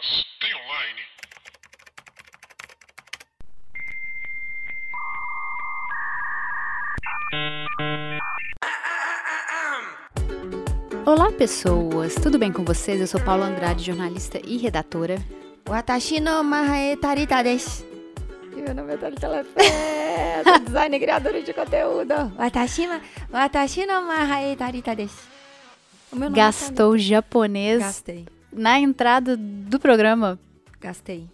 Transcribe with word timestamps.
Mas 0.00 0.24
tem 0.40 0.54
online? 0.54 1.00
Olá, 11.04 11.30
pessoas! 11.32 12.14
Tudo 12.14 12.38
bem 12.38 12.50
com 12.50 12.64
vocês? 12.64 12.98
Eu 12.98 13.06
sou 13.06 13.20
Paula 13.20 13.44
Andrade, 13.44 13.84
jornalista 13.84 14.40
e 14.42 14.56
redatora. 14.56 15.16
Watashi 15.68 16.18
no 16.18 16.42
mahae 16.42 16.96
tarita 16.96 17.42
desu. 17.42 17.84
E 18.56 18.62
meu 18.62 18.74
nome 18.74 18.94
é 18.94 18.96
Thalita 18.96 19.28
Lefé, 19.28 20.42
sou 20.44 20.58
designer 20.64 20.96
e 20.96 21.00
criadora 21.00 21.42
de 21.42 21.52
conteúdo. 21.52 22.14
Watashi, 22.38 22.86
ma, 22.86 23.02
watashi 23.30 23.84
no 23.84 24.00
mahae 24.00 24.56
tarita 24.56 24.96
desu. 24.96 25.28
O 26.10 26.16
meu 26.16 26.30
nome 26.30 26.40
é 26.40 26.42
Gastou 26.42 26.96
japonês 26.96 27.80
Gastei, 27.80 28.26
na 28.52 28.78
entrada 28.78 29.36
do 29.36 29.78
programa. 29.78 30.38
gastei. 30.80 31.28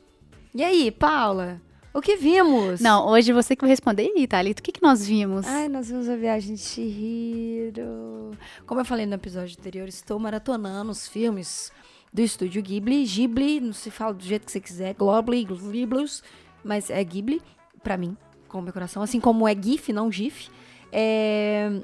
E 0.55 0.65
aí, 0.65 0.91
Paula? 0.91 1.61
O 1.93 2.01
que 2.01 2.17
vimos? 2.17 2.81
Não, 2.81 3.09
hoje 3.09 3.33
você 3.33 3.57
que 3.57 3.63
vai 3.63 3.71
responder. 3.71 4.13
E 4.15 4.27
Thalita, 4.27 4.61
o 4.61 4.63
que, 4.63 4.73
que 4.73 4.83
nós 4.83 5.07
vimos? 5.07 5.47
Ai, 5.47 5.69
nós 5.69 5.89
vimos 5.89 6.09
a 6.09 6.17
viagem 6.17 6.55
de 6.55 6.61
Chihiro. 6.61 8.33
Como 8.67 8.81
eu 8.81 8.85
falei 8.85 9.07
no 9.07 9.15
episódio 9.15 9.57
anterior, 9.59 9.89
estou 9.89 10.19
maratonando 10.19 10.91
os 10.91 11.09
filmes 11.09 11.73
do 12.13 12.21
estúdio 12.21 12.63
Ghibli. 12.63 13.05
Ghibli, 13.05 13.61
não 13.61 13.73
se 13.73 13.91
fala 13.91 14.13
do 14.13 14.23
jeito 14.23 14.45
que 14.45 14.53
você 14.53 14.61
quiser. 14.61 14.95
Globli, 14.95 15.45
Ghiblius, 15.45 16.23
mas 16.63 16.91
é 16.91 17.03
Ghibli, 17.03 17.41
pra 17.83 17.97
mim, 17.97 18.15
com 18.49 18.59
o 18.59 18.63
meu 18.63 18.73
coração. 18.75 19.03
Assim 19.03 19.21
como 19.21 19.49
é 19.49 19.55
GIF, 19.55 19.91
não 19.93 20.13
GIF. 20.13 20.51
É, 20.93 21.81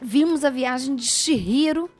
Vimos 0.00 0.44
a 0.44 0.50
viagem 0.50 0.94
de 0.94 1.06
Chihiro. 1.06 1.90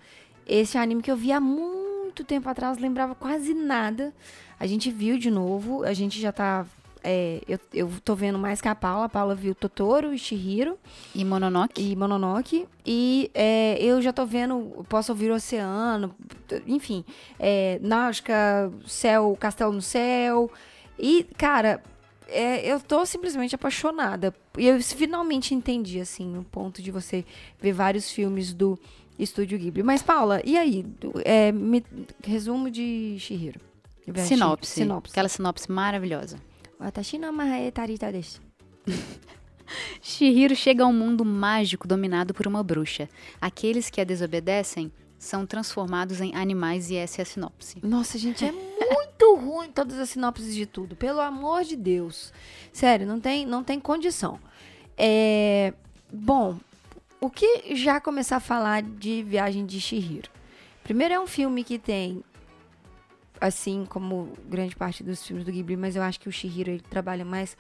Esse 0.47 0.79
anime 0.79 1.03
que 1.03 1.11
eu 1.11 1.17
vi 1.17 1.31
há 1.33 1.41
muito 1.41 1.78
tempo 2.25 2.49
atrás, 2.49 2.79
lembrava 2.79 3.15
quase 3.15 3.55
nada. 3.55 4.15
A 4.59 4.67
gente 4.67 4.91
viu 4.91 5.19
de 5.19 5.31
novo, 5.31 5.85
a 5.85 5.93
gente 5.93 6.21
já 6.21 6.33
tá... 6.33 6.67
é, 7.05 7.41
eu, 7.49 7.59
eu 7.73 7.91
tô 8.05 8.15
vendo 8.15 8.39
mais 8.39 8.61
que 8.61 8.69
a 8.69 8.75
Paula. 8.75 9.07
A 9.07 9.09
Paula 9.09 9.35
viu 9.35 9.55
Totoro 9.55 10.13
e 10.13 10.19
Chihiro 10.19 10.77
E 11.15 11.25
Mononoke? 11.25 11.81
e 11.81 11.95
Mononoke. 11.95 12.67
E 12.85 13.31
é, 13.35 13.79
eu 13.81 14.03
já 14.03 14.13
tô 14.13 14.27
vendo, 14.27 14.85
posso 14.89 15.13
ouvir 15.13 15.31
o 15.31 15.35
oceano, 15.35 16.15
enfim, 16.67 17.05
é, 17.39 17.79
Náutica, 17.83 18.73
céu, 18.87 19.37
castelo 19.39 19.73
no 19.73 19.83
céu. 19.83 20.51
E, 20.99 21.25
cara, 21.37 21.81
é, 22.27 22.67
eu 22.67 22.81
tô 22.81 23.07
simplesmente 23.07 23.55
apaixonada. 23.55 24.35
E 24.57 24.67
eu 24.67 24.83
finalmente 24.83 25.55
entendi, 25.55 26.01
assim, 26.01 26.37
o 26.37 26.43
ponto 26.43 26.83
de 26.83 26.91
você 26.91 27.25
ver 27.61 27.73
vários 27.73 28.11
filmes 28.11 28.53
do 28.53 28.77
Estúdio 29.19 29.59
Ghibli. 29.59 29.83
Mas, 29.83 30.03
Paula, 30.03 30.41
e 30.45 30.57
aí? 30.57 30.85
É, 31.25 31.51
me- 31.53 31.85
resumo 32.25 32.71
de 32.71 33.17
Shihiro. 33.19 33.61
Sinopse. 34.27 34.71
Sinopse. 34.73 35.13
Aquela 35.13 35.29
sinopse 35.29 35.71
maravilhosa. 35.71 36.39
Watashi 36.81 37.19
no 37.19 37.33
mahae 37.33 37.71
tarita 37.71 38.11
desu. 38.13 38.41
Shihiro 40.01 40.55
chega 40.57 40.85
a 40.85 40.87
um 40.87 40.93
mundo 40.93 41.25
mágico 41.25 41.87
dominado 41.87 42.33
por 42.33 42.47
uma 42.47 42.63
bruxa. 42.63 43.09
Aqueles 43.41 43.91
que 43.91 44.01
a 44.01 44.05
desobedecem 44.05 44.91
são 45.19 45.45
transformados 45.45 46.21
em 46.21 46.35
animais 46.35 46.91
e 46.91 46.97
essa 46.97 47.21
é 47.21 47.23
a 47.23 47.27
sinopse. 47.27 47.77
Nossa, 47.83 48.17
gente, 48.17 48.45
é 48.45 48.53
muito 48.53 49.35
ruim 49.37 49.71
todas 49.71 49.99
as 49.99 50.11
sinopses 50.11 50.55
de 50.55 50.65
tudo. 50.65 50.97
Pelo 50.97 51.21
amor 51.21 51.65
de 51.65 51.77
Deus. 51.77 52.33
Sério, 52.73 53.07
não 53.07 53.21
tem, 53.21 53.45
não 53.45 53.63
tem 53.63 53.79
condição. 53.81 54.39
É, 54.97 55.75
bom, 56.11 56.57
o 57.21 57.31
que 57.31 57.75
já 57.75 58.01
começar 58.01 58.37
a 58.37 58.41
falar 58.41 58.83
de 58.83 59.23
Viagem 59.23 59.67
de 59.67 59.81
Chihiro? 59.81 60.31
Primeiro 60.83 61.15
é 61.15 61.21
um 61.21 61.27
filme 61.27 61.65
que 61.65 61.79
tem, 61.79 62.23
assim 63.41 63.85
como 63.89 64.33
grande 64.49 64.75
parte 64.75 65.03
dos 65.03 65.27
filmes 65.27 65.45
do 65.45 65.53
Ghibli, 65.53 65.77
mas 65.77 65.97
eu 65.97 66.03
acho 66.03 66.21
que 66.21 66.29
o 66.29 66.33
Chihiro 66.33 66.71
ele 66.71 66.81
trabalha 66.81 67.25
mais 67.25 67.57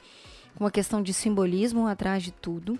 com 0.54 0.64
uma 0.64 0.70
questão 0.70 1.02
de 1.02 1.12
simbolismo 1.12 1.86
atrás 1.86 2.22
de 2.22 2.32
tudo. 2.32 2.78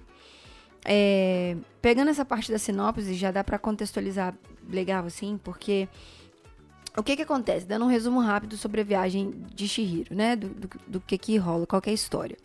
É, 0.85 1.57
pegando 1.83 2.11
essa 2.11 2.25
parte 2.25 2.51
da 2.51 2.59
sinopse, 2.59 3.13
já 3.15 3.31
dá 3.31 3.45
pra 3.45 3.59
contextualizar 3.59 4.35
legal, 4.69 5.05
assim, 5.05 5.39
porque 5.43 5.89
o 6.97 7.03
que 7.03 7.17
que 7.17 7.23
acontece? 7.23 7.67
Dando 7.67 7.85
um 7.85 7.89
resumo 7.89 8.21
rápido 8.21 8.57
sobre 8.57 8.81
a 8.81 8.85
viagem 8.85 9.33
de 9.55 9.69
Shihiro, 9.69 10.15
né? 10.15 10.35
Do, 10.35 10.49
do, 10.49 10.71
do 10.87 11.01
que 11.01 11.19
que 11.19 11.37
rola, 11.37 11.67
qual 11.67 11.83
que 11.83 11.91
é 11.91 11.93
a 11.93 11.95
história. 11.95 12.37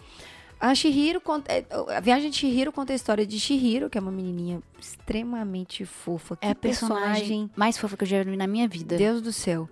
A 0.60 0.74
Shihiro 0.74 1.20
conta, 1.20 1.52
é, 1.52 1.66
a 1.96 2.00
viagem 2.00 2.30
de 2.30 2.38
Shihiro 2.38 2.72
conta 2.72 2.94
a 2.94 2.96
história 2.96 3.26
de 3.26 3.40
Shihiro, 3.40 3.90
que 3.90 3.98
é 3.98 4.02
uma 4.02 4.12
menininha 4.12 4.62
extremamente 4.80 5.86
fofa. 5.86 6.36
Que 6.38 6.48
É 6.48 6.52
a 6.52 6.56
personagem 6.56 7.50
mais 7.56 7.78
fofa 7.78 7.98
que 7.98 8.04
eu 8.04 8.08
já 8.08 8.24
vi 8.24 8.36
na 8.38 8.48
minha 8.48 8.68
vida. 8.68 8.96
Deus 8.96 9.22
do 9.22 9.34
céu. 9.34 9.70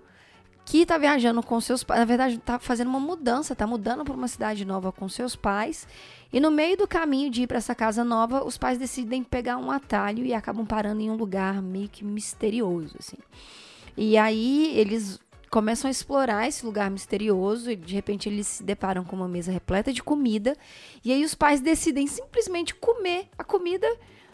Que 0.64 0.86
tá 0.86 0.96
viajando 0.96 1.42
com 1.42 1.60
seus 1.60 1.82
pais. 1.82 1.98
Na 1.98 2.04
verdade, 2.04 2.38
tá 2.38 2.58
fazendo 2.58 2.88
uma 2.88 3.00
mudança, 3.00 3.54
tá 3.54 3.66
mudando 3.66 4.04
pra 4.04 4.14
uma 4.14 4.28
cidade 4.28 4.64
nova 4.64 4.92
com 4.92 5.08
seus 5.08 5.34
pais. 5.34 5.88
E 6.32 6.38
no 6.38 6.50
meio 6.50 6.76
do 6.76 6.86
caminho 6.86 7.30
de 7.30 7.42
ir 7.42 7.46
pra 7.46 7.58
essa 7.58 7.74
casa 7.74 8.04
nova, 8.04 8.44
os 8.44 8.56
pais 8.56 8.78
decidem 8.78 9.24
pegar 9.24 9.56
um 9.56 9.70
atalho 9.70 10.24
e 10.24 10.32
acabam 10.32 10.64
parando 10.64 11.00
em 11.00 11.10
um 11.10 11.16
lugar 11.16 11.60
meio 11.60 11.88
que 11.88 12.04
misterioso, 12.04 12.94
assim. 12.98 13.18
E 13.96 14.16
aí 14.16 14.72
eles 14.78 15.20
começam 15.52 15.86
a 15.86 15.90
explorar 15.92 16.48
esse 16.48 16.64
lugar 16.64 16.90
misterioso 16.90 17.70
e 17.70 17.76
de 17.76 17.94
repente 17.94 18.26
eles 18.26 18.46
se 18.46 18.62
deparam 18.62 19.04
com 19.04 19.14
uma 19.14 19.28
mesa 19.28 19.52
repleta 19.52 19.92
de 19.92 20.02
comida. 20.02 20.56
E 21.04 21.12
aí 21.12 21.22
os 21.22 21.34
pais 21.34 21.60
decidem 21.60 22.06
simplesmente 22.06 22.74
comer 22.74 23.28
a 23.36 23.44
comida. 23.44 23.86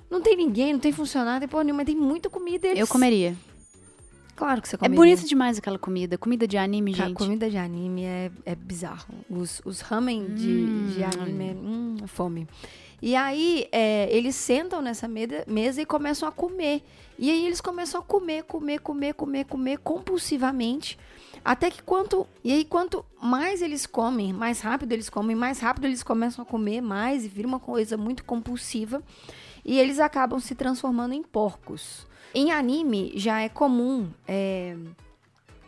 Não 0.09 0.23
tem 0.23 0.37
ninguém, 0.37 0.73
não 0.73 0.81
tem 0.81 0.93
funcionário, 0.93 1.41
tem 1.41 1.49
porra 1.49 1.65
nenhuma, 1.65 1.85
tem 1.85 1.97
muita 1.97 2.31
comida. 2.31 2.69
Eles... 2.69 2.79
Eu 2.79 2.87
comeria. 2.87 3.37
Claro 4.37 4.63
que 4.63 4.69
você 4.69 4.77
É 4.77 4.79
comeria. 4.79 4.97
bonito 4.97 5.27
demais 5.29 5.59
aquela 5.59 5.79
comida. 5.79 6.17
Comida 6.17 6.47
de 6.47 6.57
anime, 6.57 6.95
gente. 6.95 7.15
comida 7.15 7.51
de 7.51 7.57
anime 7.57 8.05
é, 8.05 8.31
é 8.47 8.55
bizarro. 8.55 9.13
Os, 9.29 9.61
os 9.65 9.81
ramen 9.81 10.25
de, 10.37 10.49
Hum. 10.49 10.93
de 10.95 11.03
anime 11.03 11.49
é 11.51 11.55
hum, 11.55 11.97
fome. 12.07 12.47
E 13.01 13.15
aí, 13.15 13.69
é, 13.71 14.09
eles 14.11 14.35
sentam 14.35 14.83
nessa 14.83 15.09
mesa 15.09 15.81
e 15.81 15.87
começam 15.87 16.29
a 16.29 16.33
comer. 16.33 16.83
E 17.19 17.31
aí 17.31 17.47
eles 17.47 17.61
começam 17.61 18.01
a 18.01 18.03
comer, 18.03 18.45
comer, 18.45 18.81
comer, 18.81 19.15
comer, 19.15 19.45
comer 19.45 19.79
compulsivamente. 19.79 20.99
Até 21.45 21.71
que 21.71 21.83
quanto. 21.83 22.27
E 22.43 22.53
aí, 22.53 22.65
quanto 22.65 23.05
mais 23.23 23.63
eles 23.63 23.87
comem, 23.87 24.33
mais 24.33 24.61
rápido 24.61 24.93
eles 24.93 25.09
comem, 25.09 25.37
mais 25.37 25.61
rápido 25.61 25.85
eles 25.85 26.03
começam 26.03 26.43
a 26.43 26.47
comer 26.47 26.81
mais 26.81 27.25
e 27.25 27.29
vira 27.29 27.47
uma 27.47 27.61
coisa 27.61 27.97
muito 27.97 28.25
compulsiva. 28.25 29.03
E 29.65 29.79
eles 29.79 29.99
acabam 29.99 30.41
se 30.41 30.55
transformando 30.55 31.15
em 31.15 31.23
porcos. 31.23 32.07
Em 32.35 32.53
anime 32.53 33.13
já 33.15 33.41
é 33.41 33.49
comum 33.49 34.11
é, 34.27 34.77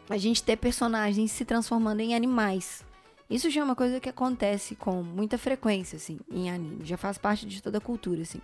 a 0.09 0.17
gente 0.17 0.43
ter 0.43 0.57
personagens 0.57 1.31
se 1.33 1.45
transformando 1.45 2.01
em 2.01 2.15
animais. 2.15 2.85
Isso 3.31 3.49
já 3.49 3.61
é 3.61 3.65
uma 3.65 3.77
coisa 3.77 4.01
que 4.01 4.09
acontece 4.09 4.75
com 4.75 5.03
muita 5.05 5.39
frequência, 5.39 5.97
assim, 5.97 6.19
em 6.31 6.51
anime. 6.51 6.85
Já 6.85 6.97
faz 6.97 7.17
parte 7.17 7.47
de 7.47 7.63
toda 7.63 7.79
a 7.79 7.81
cultura, 7.81 8.23
assim. 8.23 8.41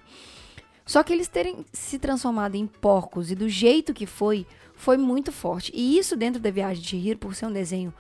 Só 0.87 1.03
que 1.03 1.13
eles 1.13 1.27
terem 1.27 1.67
se 1.73 1.99
transformado 1.99 2.55
em 2.55 2.65
porcos 2.65 3.33
e 3.33 3.35
do 3.35 3.49
jeito 3.49 3.93
que 3.93 4.07
foi, 4.07 4.47
foi 4.75 4.97
muito 4.97 5.33
forte. 5.33 5.73
E 5.75 5.99
isso 5.99 6.17
dentro 6.17 6.41
da 6.41 6.51
Viagem 6.51 6.81
de 6.81 6.89
Chihiro, 6.89 7.19
por 7.19 7.35
ser 7.35 7.47
um 7.47 7.53
desenho, 7.53 7.93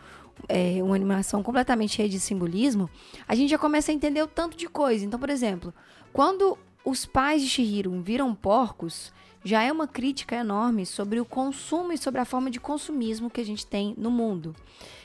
é, 0.48 0.80
uma 0.80 0.94
animação 0.94 1.42
completamente 1.42 1.96
cheia 1.96 2.08
de 2.08 2.20
simbolismo, 2.20 2.88
a 3.26 3.34
gente 3.34 3.50
já 3.50 3.58
começa 3.58 3.90
a 3.90 3.94
entender 3.94 4.22
o 4.22 4.28
tanto 4.28 4.56
de 4.56 4.68
coisa. 4.68 5.04
Então, 5.04 5.18
por 5.18 5.30
exemplo, 5.30 5.74
quando 6.12 6.56
os 6.84 7.04
pais 7.04 7.42
de 7.42 7.48
Chihiro 7.48 8.00
viram 8.00 8.32
porcos, 8.32 9.12
já 9.46 9.62
é 9.62 9.70
uma 9.70 9.86
crítica 9.86 10.34
enorme 10.34 10.84
sobre 10.84 11.20
o 11.20 11.24
consumo 11.24 11.92
e 11.92 11.98
sobre 11.98 12.20
a 12.20 12.24
forma 12.24 12.50
de 12.50 12.58
consumismo 12.58 13.30
que 13.30 13.40
a 13.40 13.44
gente 13.44 13.64
tem 13.64 13.94
no 13.96 14.10
mundo. 14.10 14.56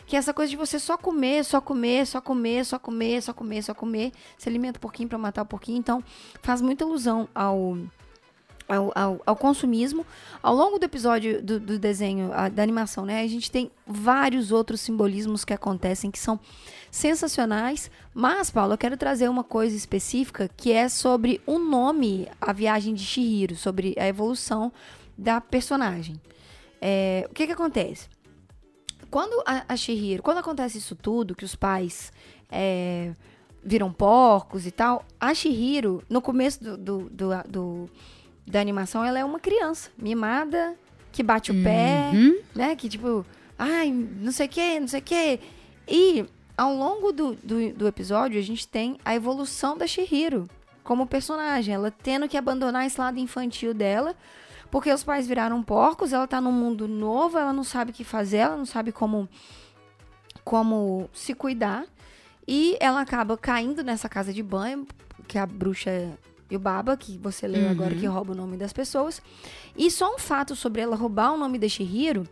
Que 0.07 0.15
é 0.15 0.19
essa 0.19 0.33
coisa 0.33 0.49
de 0.49 0.57
você 0.57 0.79
só 0.79 0.97
comer, 0.97 1.45
só 1.45 1.61
comer, 1.61 2.07
só 2.07 2.19
comer, 2.19 2.65
só 2.65 2.79
comer, 2.79 3.21
só 3.21 3.33
comer, 3.33 3.61
só 3.61 3.73
comer, 3.75 4.11
se 4.39 4.49
alimenta 4.49 4.79
um 4.79 4.81
pouquinho 4.81 5.07
para 5.07 5.19
matar 5.19 5.43
um 5.43 5.45
pouquinho. 5.45 5.77
Então, 5.77 6.03
faz 6.41 6.59
muita 6.59 6.83
alusão 6.83 7.29
ao, 7.35 7.77
ao, 8.71 8.91
ao, 8.95 9.21
ao 9.25 9.35
consumismo. 9.35 10.05
Ao 10.41 10.55
longo 10.55 10.79
do 10.79 10.83
episódio 10.85 11.41
do, 11.41 11.59
do 11.59 11.77
desenho, 11.79 12.31
a- 12.33 12.49
da 12.49 12.63
animação, 12.63 13.05
né, 13.05 13.21
a 13.21 13.27
gente 13.27 13.49
tem 13.51 13.69
vários 13.85 14.51
outros 14.51 14.81
simbolismos 14.81 15.43
que 15.45 15.53
acontecem 15.53 16.09
que 16.09 16.17
são 16.19 16.39
sensacionais. 16.89 17.89
Mas, 18.13 18.49
Paulo, 18.51 18.73
eu 18.73 18.77
quero 18.77 18.97
trazer 18.97 19.29
uma 19.29 19.43
coisa 19.43 19.75
específica 19.75 20.49
que 20.55 20.71
é 20.71 20.89
sobre 20.89 21.41
o 21.45 21.57
nome, 21.57 22.27
a 22.39 22.51
viagem 22.53 22.93
de 22.93 23.03
Shihiro, 23.03 23.55
sobre 23.55 23.95
a 23.97 24.07
evolução 24.07 24.71
da 25.17 25.39
personagem. 25.39 26.19
É, 26.81 27.27
o 27.29 27.33
que 27.33 27.45
que 27.45 27.53
acontece? 27.53 28.07
Quando 29.09 29.41
a, 29.45 29.65
a 29.67 29.75
Shihiro, 29.75 30.23
quando 30.23 30.37
acontece 30.39 30.77
isso 30.77 30.95
tudo, 30.95 31.35
que 31.35 31.43
os 31.45 31.55
pais 31.55 32.11
é, 32.49 33.13
viram 33.63 33.91
porcos 33.91 34.65
e 34.65 34.71
tal, 34.71 35.05
a 35.19 35.33
Shihiro, 35.33 36.01
no 36.09 36.21
começo 36.21 36.63
do, 36.63 36.77
do, 36.77 37.09
do- 37.09 37.43
do- 37.49 37.89
da 38.51 38.59
animação, 38.59 39.03
ela 39.03 39.17
é 39.17 39.25
uma 39.25 39.39
criança 39.39 39.89
mimada, 39.97 40.75
que 41.11 41.23
bate 41.23 41.51
o 41.51 41.63
pé, 41.63 42.11
Uhum. 42.13 42.37
né? 42.53 42.75
Que 42.75 42.87
tipo, 42.89 43.25
ai, 43.57 43.89
não 43.91 44.31
sei 44.31 44.45
o 44.45 44.49
que, 44.49 44.79
não 44.79 44.87
sei 44.87 44.99
o 44.99 45.03
que. 45.03 45.39
E 45.87 46.25
ao 46.57 46.73
longo 46.75 47.11
do, 47.11 47.33
do, 47.35 47.73
do 47.73 47.87
episódio, 47.87 48.37
a 48.39 48.43
gente 48.43 48.67
tem 48.67 48.97
a 49.03 49.15
evolução 49.15 49.77
da 49.77 49.87
Shihiro 49.87 50.47
como 50.83 51.07
personagem. 51.07 51.73
Ela 51.73 51.89
tendo 51.91 52.27
que 52.27 52.37
abandonar 52.37 52.85
esse 52.85 52.99
lado 52.99 53.17
infantil 53.19 53.73
dela, 53.73 54.15
porque 54.69 54.91
os 54.91 55.03
pais 55.03 55.27
viraram 55.27 55.61
porcos, 55.63 56.13
ela 56.13 56.27
tá 56.27 56.39
num 56.39 56.51
mundo 56.51 56.87
novo, 56.87 57.37
ela 57.37 57.51
não 57.53 57.63
sabe 57.63 57.91
o 57.91 57.93
que 57.93 58.03
fazer, 58.03 58.37
ela 58.37 58.57
não 58.57 58.65
sabe 58.65 58.91
como 58.91 59.27
como 60.43 61.09
se 61.13 61.33
cuidar. 61.33 61.85
E 62.47 62.75
ela 62.79 63.01
acaba 63.01 63.37
caindo 63.37 63.83
nessa 63.83 64.09
casa 64.09 64.33
de 64.33 64.41
banho, 64.43 64.87
que 65.27 65.37
a 65.37 65.45
bruxa 65.45 66.11
e 66.51 66.55
o 66.55 66.59
Baba, 66.59 66.95
que 66.97 67.17
você 67.17 67.47
leu 67.47 67.63
Uhum. 67.63 67.71
agora, 67.71 67.95
que 67.95 68.05
rouba 68.05 68.33
o 68.33 68.35
nome 68.35 68.57
das 68.57 68.73
pessoas. 68.73 69.21
E 69.75 69.89
só 69.89 70.13
um 70.13 70.19
fato 70.19 70.55
sobre 70.55 70.81
ela 70.81 70.95
roubar 70.95 71.33
o 71.33 71.37
nome 71.37 71.57
da 71.57 71.67
Shihiro, 71.67 72.27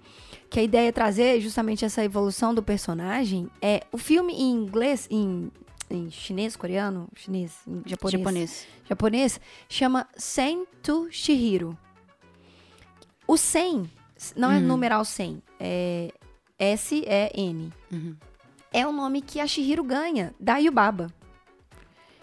que 0.49 0.59
a 0.59 0.63
ideia 0.63 0.89
é 0.89 0.91
trazer 0.91 1.39
justamente 1.41 1.85
essa 1.85 2.03
evolução 2.03 2.53
do 2.53 2.61
personagem, 2.61 3.49
é 3.61 3.83
o 3.91 3.97
filme 3.97 4.33
em 4.33 4.51
inglês, 4.51 5.07
em, 5.09 5.49
em 5.89 6.11
chinês, 6.11 6.55
coreano, 6.55 7.07
chinês, 7.15 7.53
em 7.67 7.81
japonês, 7.85 8.19
Japonês. 8.21 8.67
japonês, 8.89 9.41
chama 9.69 10.05
Sen 10.17 10.65
to 10.83 11.07
Shihiro. 11.09 11.77
O 13.25 13.37
Sen 13.37 13.89
não 14.35 14.51
é 14.51 14.57
Uhum. 14.57 14.67
numeral 14.67 15.05
100, 15.05 15.41
é 15.59 16.11
S-E-N. 16.57 17.71
Uhum. 17.91 18.15
É 18.73 18.85
o 18.85 18.91
nome 18.91 19.21
que 19.21 19.39
a 19.39 19.47
Shihiro 19.47 19.83
ganha 19.83 20.33
da 20.39 20.57
Yubaba. 20.57 21.07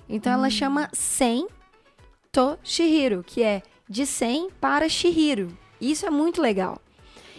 Então 0.08 0.32
ela 0.32 0.48
chama 0.50 0.88
Sen 0.92 1.46
to 2.36 2.58
Shihiro, 2.62 3.24
que 3.24 3.42
é 3.42 3.62
de 3.88 4.04
Sen 4.04 4.48
para 4.60 4.88
Shihiro. 4.88 5.56
Isso 5.80 6.06
é 6.06 6.10
muito 6.10 6.40
legal. 6.42 6.80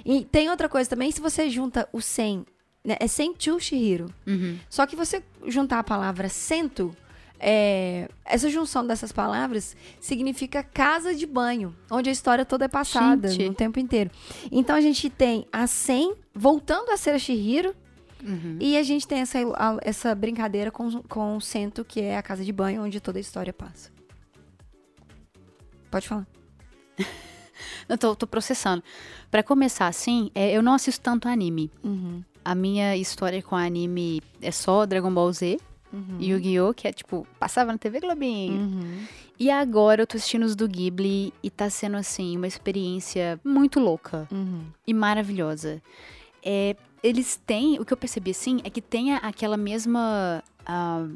E 0.06 0.24
tem 0.26 0.50
outra 0.50 0.70
coisa 0.70 0.90
também, 0.90 1.12
se 1.12 1.22
você 1.22 1.50
junta 1.50 1.88
o 1.92 2.02
Sen, 2.02 2.46
né, 2.84 2.96
é 3.00 3.08
Sen 3.08 3.34
to 3.34 3.60
Shihiro. 3.60 4.06
Uhum. 4.26 4.58
Só 4.70 4.86
que 4.86 4.96
você 4.96 5.22
juntar 5.46 5.80
a 5.80 5.84
palavra 5.84 6.30
cento, 6.30 6.96
é, 7.40 8.10
essa 8.26 8.50
junção 8.50 8.88
dessas 8.88 9.12
palavras 9.12 9.76
significa 10.00 10.64
casa 10.64 11.14
de 11.14 11.26
banho, 11.26 11.76
onde 11.92 12.10
a 12.10 12.14
história 12.14 12.46
toda 12.46 12.66
é 12.66 12.68
passada 12.68 13.28
Gente. 13.28 13.50
no 13.50 13.54
tempo 13.54 13.80
inteiro. 13.80 14.10
Então 14.52 14.76
a 14.76 14.82
gente 14.82 15.10
tem 15.10 15.46
a 15.52 15.68
Sen 15.68 16.16
voltando 16.34 16.90
a 16.92 16.98
ser 16.98 17.12
a 17.12 17.20
Shihiro 17.20 17.76
Uhum. 18.24 18.58
e 18.60 18.76
a 18.76 18.82
gente 18.82 19.08
tem 19.08 19.20
essa, 19.20 19.38
essa 19.84 20.16
brincadeira 20.16 20.72
com, 20.72 21.04
com 21.04 21.38
o 21.38 21.42
cento, 21.42 21.86
que 21.86 22.02
é 22.02 22.18
a 22.18 22.24
casa 22.24 22.44
de 22.44 22.52
banho 22.52 22.84
onde 22.84 23.00
toda 23.00 23.20
a 23.20 23.22
história 23.22 23.54
passa. 23.54 23.92
Pode 25.92 26.08
falar. 26.08 26.28
Eu 27.90 27.98
tô, 27.98 28.16
tô 28.16 28.28
processando. 28.28 28.84
Pra 29.32 29.42
começar 29.42 29.88
assim, 29.88 30.30
é, 30.36 30.56
eu 30.56 30.62
não 30.62 30.74
assisto 30.74 31.02
tanto 31.02 31.28
anime. 31.28 31.72
Uhum. 31.84 32.22
A 32.44 32.54
minha 32.54 32.96
história 32.96 33.42
com 33.42 33.56
anime 33.56 34.22
é 34.42 34.52
só 34.52 34.86
Dragon 34.86 35.14
Ball 35.14 35.32
Z, 35.34 35.58
Uhum. 35.92 36.18
Yu-Gi-Oh!, 36.20 36.74
que 36.74 36.86
é 36.86 36.92
tipo, 36.92 37.26
passava 37.40 37.72
na 37.72 37.78
TV 37.78 38.02
Globinho. 38.02 38.60
Uhum. 38.60 39.06
E 39.40 39.50
agora 39.50 40.02
eu 40.02 40.08
tô 40.08 40.18
assistindo 40.18 40.44
os 40.44 40.54
do 40.54 40.68
Ghibli 40.68 41.34
e 41.42 41.50
tá 41.50 41.70
sendo 41.70 41.96
assim, 41.96 42.36
uma 42.36 42.46
experiência 42.46 43.40
muito 43.44 43.80
louca 43.80 44.28
Uhum. 44.30 44.66
e 44.86 44.94
maravilhosa. 44.94 45.82
É, 46.44 46.76
eles 47.02 47.38
têm, 47.38 47.80
o 47.80 47.86
que 47.86 47.94
eu 47.94 47.98
percebi 47.98 48.32
assim, 48.32 48.60
é 48.66 48.70
que 48.70 48.82
tem 48.82 49.14
aquela 49.14 49.56
mesma. 49.56 50.44
ah, 50.66 51.08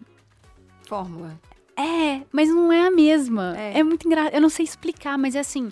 Fórmula. 0.87 1.37
É, 1.81 2.21
mas 2.31 2.49
não 2.49 2.71
é 2.71 2.87
a 2.87 2.91
mesma. 2.91 3.53
É. 3.57 3.79
É, 3.79 3.83
muito 3.83 4.05
engraçado. 4.07 4.33
Eu 4.33 4.41
não 4.41 4.49
sei 4.49 4.63
explicar, 4.65 5.17
mas 5.17 5.35
é 5.35 5.39
assim. 5.39 5.71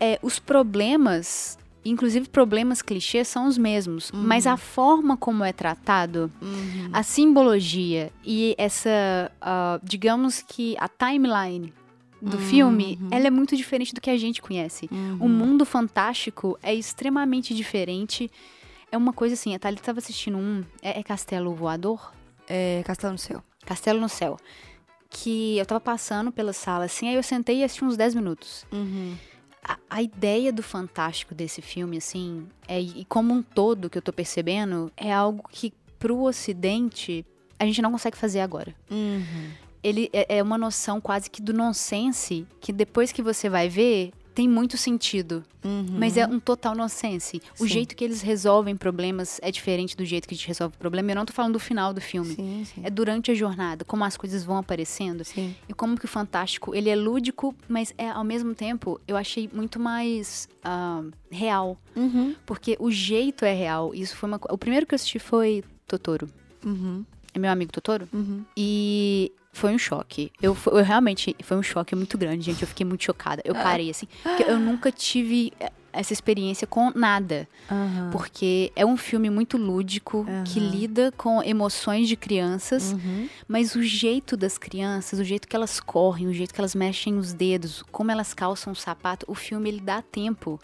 é, 0.00 0.18
os 0.22 0.38
problemas, 0.38 1.58
inclusive 1.84 2.28
problemas 2.28 2.82
clichês, 2.82 3.28
são 3.28 3.46
os 3.46 3.56
mesmos. 3.56 4.10
Mas 4.12 4.46
a 4.46 4.56
forma 4.56 5.16
como 5.16 5.42
é 5.44 5.52
tratado, 5.52 6.30
Uhum. 6.42 6.90
a 6.92 7.02
simbologia 7.02 8.12
e 8.24 8.54
essa, 8.58 9.30
ah, 9.40 9.80
digamos 9.82 10.42
que 10.42 10.76
a 10.78 10.88
timeline 10.88 11.72
do 12.20 12.38
filme, 12.38 12.98
ela 13.10 13.26
é 13.26 13.30
muito 13.30 13.54
diferente 13.56 13.94
do 13.94 14.00
que 14.00 14.10
a 14.10 14.16
gente 14.16 14.40
conhece. 14.42 14.88
O 15.20 15.28
mundo 15.28 15.64
fantástico 15.64 16.58
é 16.62 16.74
extremamente 16.74 17.54
diferente. 17.54 18.30
É 18.90 18.96
uma 18.96 19.12
coisa 19.12 19.34
assim, 19.34 19.54
a 19.54 19.58
Thalita 19.58 19.82
estava 19.82 19.98
assistindo 19.98 20.36
um. 20.38 20.64
É, 20.82 20.98
é 20.98 21.02
Castelo 21.02 21.54
Voador? 21.54 22.12
É 22.48 22.82
Castelo 22.84 23.12
no 23.12 23.18
Céu. 23.18 23.42
Castelo 23.64 24.00
no 24.00 24.08
Céu. 24.08 24.38
Que 25.08 25.58
eu 25.58 25.66
tava 25.66 25.80
passando 25.80 26.32
pela 26.32 26.52
sala 26.52 26.84
assim, 26.84 27.08
aí 27.08 27.14
eu 27.14 27.22
sentei 27.22 27.58
e 27.58 27.64
assisti 27.64 27.84
uns 27.84 27.96
10 27.96 28.14
minutos. 28.14 28.66
Uhum. 28.72 29.16
A, 29.62 29.78
a 29.90 30.02
ideia 30.02 30.52
do 30.52 30.62
fantástico 30.62 31.34
desse 31.34 31.60
filme, 31.60 31.96
assim, 31.96 32.46
é, 32.68 32.80
e 32.80 33.04
como 33.06 33.34
um 33.34 33.42
todo 33.42 33.90
que 33.90 33.98
eu 33.98 34.02
tô 34.02 34.12
percebendo, 34.12 34.92
é 34.96 35.12
algo 35.12 35.44
que 35.50 35.72
pro 35.98 36.22
ocidente 36.22 37.24
a 37.58 37.64
gente 37.64 37.82
não 37.82 37.90
consegue 37.90 38.16
fazer 38.16 38.40
agora. 38.40 38.74
Uhum. 38.90 39.50
Ele 39.82 40.10
é, 40.12 40.38
é 40.38 40.42
uma 40.42 40.58
noção 40.58 41.00
quase 41.00 41.30
que 41.30 41.40
do 41.40 41.52
nonsense, 41.52 42.46
que 42.60 42.72
depois 42.72 43.12
que 43.12 43.22
você 43.22 43.48
vai 43.48 43.68
ver, 43.68 44.12
tem 44.36 44.46
muito 44.46 44.76
sentido. 44.76 45.42
Mas 45.98 46.18
é 46.18 46.26
um 46.26 46.38
total 46.38 46.74
nonsense. 46.74 47.40
O 47.58 47.62
Sim. 47.62 47.68
jeito 47.68 47.96
que 47.96 48.04
eles 48.04 48.20
resolvem 48.20 48.76
problemas 48.76 49.40
é 49.42 49.50
diferente 49.50 49.96
do 49.96 50.04
jeito 50.04 50.28
que 50.28 50.34
a 50.34 50.36
gente 50.36 50.46
resolve 50.46 50.76
o 50.76 50.78
problema. 50.78 51.10
Eu 51.10 51.16
não 51.16 51.24
tô 51.24 51.32
falando 51.32 51.54
do 51.54 51.58
final 51.58 51.94
do 51.94 52.02
filme. 52.02 52.34
Sim, 52.34 52.64
sim. 52.66 52.82
É 52.84 52.90
durante 52.90 53.30
a 53.30 53.34
jornada, 53.34 53.82
como 53.82 54.04
as 54.04 54.14
coisas 54.14 54.44
vão 54.44 54.58
aparecendo. 54.58 55.22
E 55.66 55.72
como 55.74 55.98
que 55.98 56.04
o 56.04 56.08
Fantástico, 56.08 56.74
ele 56.74 56.90
é 56.90 56.94
lúdico, 56.94 57.54
mas 57.66 57.94
é 57.96 58.10
ao 58.10 58.22
mesmo 58.22 58.54
tempo, 58.54 59.00
eu 59.08 59.16
achei 59.16 59.48
muito 59.52 59.80
mais 59.80 60.48
ah, 60.62 61.02
real. 61.30 61.80
Uhum. 61.96 62.34
Porque 62.44 62.76
o 62.78 62.90
jeito 62.90 63.42
é 63.44 63.54
real. 63.54 63.94
Isso 63.94 64.14
foi 64.16 64.28
uma 64.28 64.38
O 64.50 64.58
primeiro 64.58 64.86
que 64.86 64.92
eu 64.92 64.96
assisti 64.96 65.18
foi 65.18 65.64
Totoro. 65.88 66.28
Uhum. 66.62 67.06
É 67.32 67.38
meu 67.38 67.50
amigo 67.50 67.72
Totoro. 67.72 68.06
Uhum. 68.12 68.44
E 68.54 69.32
foi 69.56 69.74
um 69.74 69.78
choque. 69.78 70.30
Eu, 70.40 70.56
eu 70.66 70.84
realmente, 70.84 71.34
foi 71.42 71.56
um 71.56 71.62
choque 71.62 71.96
muito 71.96 72.18
grande, 72.18 72.44
gente. 72.44 72.60
Eu 72.60 72.68
fiquei 72.68 72.84
muito 72.84 73.02
chocada. 73.02 73.40
Eu 73.44 73.54
parei, 73.54 73.90
assim. 73.90 74.06
Porque 74.22 74.44
eu 74.46 74.58
nunca 74.58 74.92
tive 74.92 75.50
eh, 75.58 75.72
essa 75.92 76.12
experiência 76.12 76.66
com 76.66 76.92
nada. 76.94 77.48
Aham. 77.70 78.10
Porque 78.12 78.70
é 78.76 78.84
um 78.84 78.98
filme 78.98 79.30
muito 79.30 79.56
lúdico, 79.56 80.26
que 80.44 80.60
Aham. 80.60 80.68
lida 80.68 81.12
com 81.16 81.42
emoções 81.42 82.06
de 82.06 82.16
crianças. 82.16 82.92
Uhum. 82.92 83.28
Mas 83.48 83.74
o 83.74 83.82
jeito 83.82 84.36
das 84.36 84.58
crianças, 84.58 85.18
o 85.18 85.24
jeito 85.24 85.48
que 85.48 85.56
elas 85.56 85.80
correm, 85.80 86.26
o 86.26 86.34
jeito 86.34 86.52
que 86.52 86.60
elas 86.60 86.74
mexem 86.74 87.16
os 87.16 87.32
dedos, 87.32 87.82
como 87.90 88.10
elas 88.10 88.34
calçam 88.34 88.74
o 88.74 88.76
sapato, 88.76 89.24
o 89.26 89.34
filme 89.34 89.70
ele 89.70 89.80
dá 89.80 90.02
tempo 90.02 90.60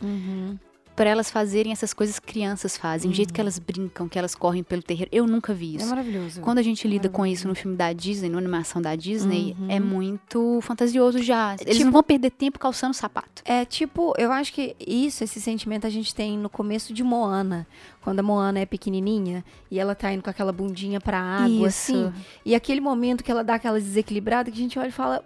Uhum. 0.92 0.96
pra 0.96 1.08
elas 1.10 1.30
fazerem 1.30 1.72
essas 1.72 1.92
coisas 1.92 2.18
que 2.18 2.26
crianças 2.26 2.76
fazem, 2.76 3.10
o 3.10 3.14
jeito 3.14 3.32
que 3.32 3.40
elas 3.40 3.58
brincam, 3.58 4.08
que 4.08 4.18
elas 4.18 4.34
correm 4.34 4.62
pelo 4.62 4.82
terreiro. 4.82 5.08
Eu 5.12 5.26
nunca 5.26 5.52
vi 5.54 5.74
É 5.74 5.78
isso. 5.78 5.88
maravilhoso. 5.88 6.40
Quando 6.40 6.58
a 6.58 6.62
gente 6.62 6.86
lida 6.86 7.08
com 7.08 7.24
isso 7.26 7.48
no 7.48 7.54
filme 7.54 7.76
da 7.76 7.92
Disney, 7.92 8.28
na 8.28 8.38
animação 8.38 8.80
da 8.80 8.94
Disney, 8.94 9.56
é 9.68 9.80
muito 9.80 10.60
fantasioso 10.62 11.22
já. 11.22 11.56
Eles 11.60 11.74
Tipo- 11.76 11.84
não 11.86 11.92
vão 11.92 12.02
perder 12.02 12.30
tempo 12.30 12.58
calçando 12.58 12.94
sapato. 12.94 13.42
É 13.44 13.64
tipo, 13.64 14.12
eu 14.18 14.30
acho 14.32 14.52
que 14.52 14.76
isso, 14.86 15.24
esse 15.24 15.40
sentimento 15.40 15.86
a 15.86 15.90
gente 15.90 16.14
tem 16.14 16.38
no 16.38 16.48
começo 16.48 16.92
de 16.92 17.02
Moana. 17.02 17.66
Quando 18.02 18.20
a 18.20 18.22
Moana 18.22 18.58
é 18.58 18.66
pequenininha 18.66 19.44
e 19.70 19.78
ela 19.78 19.94
tá 19.94 20.12
indo 20.12 20.22
com 20.22 20.30
aquela 20.30 20.52
bundinha 20.52 21.00
pra 21.00 21.18
água, 21.20 21.68
Isso. 21.68 21.92
assim. 21.92 22.12
E 22.44 22.54
aquele 22.54 22.80
momento 22.80 23.22
que 23.22 23.30
ela 23.30 23.44
dá 23.44 23.54
aquela 23.54 23.78
desequilibrada 23.80 24.50
que 24.50 24.56
a 24.58 24.60
gente 24.60 24.78
olha 24.78 24.88
e 24.88 24.92
fala 24.92 25.24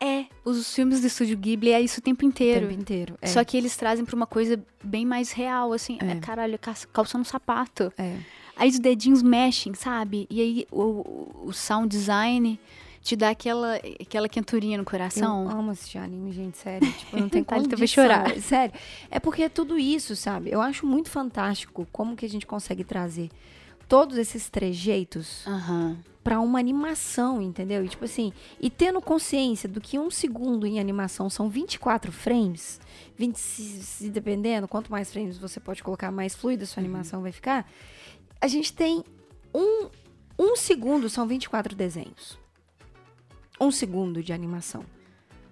É, 0.00 0.26
os 0.44 0.74
filmes 0.74 1.00
do 1.00 1.06
estúdio 1.06 1.36
Ghibli 1.36 1.72
é 1.72 1.80
isso 1.80 2.00
o 2.00 2.02
tempo 2.02 2.24
o 2.24 2.28
inteiro. 2.28 2.66
tempo 2.68 2.80
inteiro. 2.80 3.18
É. 3.20 3.26
Só 3.26 3.44
que 3.44 3.56
eles 3.56 3.76
trazem 3.76 4.04
pra 4.04 4.16
uma 4.16 4.26
coisa 4.26 4.62
bem 4.82 5.04
mais 5.06 5.30
real, 5.32 5.72
assim. 5.72 5.98
É, 6.00 6.16
caralho, 6.16 6.58
ca- 6.58 6.74
calçando 6.92 7.24
sapato. 7.24 7.92
É. 7.98 8.16
Aí 8.56 8.68
os 8.68 8.78
dedinhos 8.78 9.22
mexem, 9.22 9.74
sabe? 9.74 10.26
E 10.30 10.40
aí 10.40 10.66
o, 10.70 10.82
o- 10.82 11.42
o 11.46 11.52
sound 11.52 11.88
design 11.88 12.58
te 13.02 13.16
dá 13.16 13.30
aquela, 13.30 13.76
aquela 14.00 14.28
quenturinha 14.28 14.76
no 14.76 14.82
Eu 14.82 14.86
coração. 14.86 15.48
amo 15.48 15.70
assistir 15.70 15.98
anime, 15.98 16.32
gente, 16.32 16.58
sério. 16.58 16.90
Tipo, 16.92 17.16
não 17.18 17.28
tem 17.28 17.42
como 17.44 17.66
vai 17.76 17.86
chorar. 17.86 18.36
Sério. 18.40 18.74
É 19.10 19.18
porque 19.18 19.42
é 19.44 19.48
tudo 19.48 19.78
isso, 19.78 20.14
sabe? 20.16 20.50
Eu 20.50 20.60
acho 20.60 20.84
muito 20.86 21.08
fantástico 21.08 21.86
como 21.92 22.14
que 22.16 22.26
a 22.26 22.28
gente 22.28 22.46
consegue 22.46 22.84
trazer 22.84 23.30
todos 23.88 24.16
esses 24.18 24.48
trejeitos 24.50 25.46
Aham. 25.46 25.96
Pra 26.22 26.40
uma 26.40 26.58
animação, 26.58 27.40
entendeu? 27.40 27.84
E 27.84 27.88
tipo 27.88 28.04
assim, 28.04 28.32
e 28.60 28.68
tendo 28.68 29.00
consciência 29.00 29.68
do 29.68 29.80
que 29.80 29.98
um 29.98 30.10
segundo 30.10 30.66
em 30.66 30.78
animação 30.78 31.30
são 31.30 31.48
24 31.48 32.12
frames, 32.12 32.80
20, 33.16 33.36
se, 33.36 34.10
dependendo, 34.10 34.68
quanto 34.68 34.90
mais 34.90 35.10
frames 35.10 35.38
você 35.38 35.58
pode 35.58 35.82
colocar, 35.82 36.10
mais 36.10 36.34
fluida 36.34 36.64
a 36.64 36.66
sua 36.66 36.80
animação 36.80 37.22
vai 37.22 37.32
ficar. 37.32 37.70
A 38.40 38.46
gente 38.46 38.72
tem 38.72 39.02
um, 39.54 39.88
um 40.38 40.56
segundo, 40.56 41.08
são 41.08 41.26
24 41.26 41.74
desenhos. 41.74 42.38
Um 43.60 43.70
segundo 43.70 44.22
de 44.22 44.32
animação. 44.32 44.84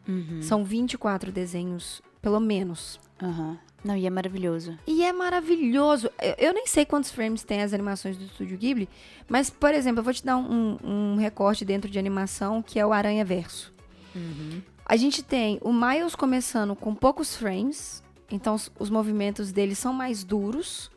Uhum. 0.06 0.40
São 0.40 0.64
24 0.64 1.30
desenhos, 1.30 2.00
pelo 2.22 2.40
menos. 2.40 2.98
Aham. 3.22 3.58
Não, 3.84 3.96
e 3.96 4.06
é 4.06 4.10
maravilhoso. 4.10 4.76
E 4.86 5.04
é 5.04 5.12
maravilhoso. 5.12 6.10
Eu, 6.20 6.34
eu 6.38 6.54
nem 6.54 6.66
sei 6.66 6.84
quantos 6.84 7.10
frames 7.10 7.44
tem 7.44 7.62
as 7.62 7.72
animações 7.72 8.16
do 8.16 8.24
Estúdio 8.24 8.58
Ghibli, 8.58 8.88
mas, 9.28 9.50
por 9.50 9.72
exemplo, 9.72 10.00
eu 10.00 10.04
vou 10.04 10.12
te 10.12 10.24
dar 10.24 10.36
um, 10.36 10.76
um 10.82 11.16
recorte 11.16 11.64
dentro 11.64 11.90
de 11.90 11.98
animação, 11.98 12.62
que 12.62 12.78
é 12.78 12.86
o 12.86 12.92
Aranha 12.92 13.24
Verso. 13.24 13.72
A 14.84 14.96
gente 14.96 15.22
tem 15.22 15.58
o 15.62 15.72
Miles 15.72 16.14
começando 16.14 16.74
com 16.74 16.94
poucos 16.94 17.36
frames, 17.36 18.02
então 18.30 18.54
os, 18.54 18.70
os 18.78 18.90
movimentos 18.90 19.52
dele 19.52 19.74
são 19.74 19.92
mais 19.92 20.24
duros. 20.24 20.90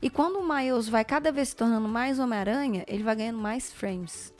E 0.00 0.08
quando 0.08 0.38
o 0.38 0.48
Miles 0.48 0.88
vai 0.88 1.04
cada 1.04 1.32
vez 1.32 1.48
se 1.48 1.56
tornando 1.56 1.88
mais 1.88 2.20
Homem-Aranha, 2.20 2.84
ele 2.86 3.02
vai 3.02 3.16
ganhando 3.16 3.38
mais 3.38 3.72
frames. 3.72 4.32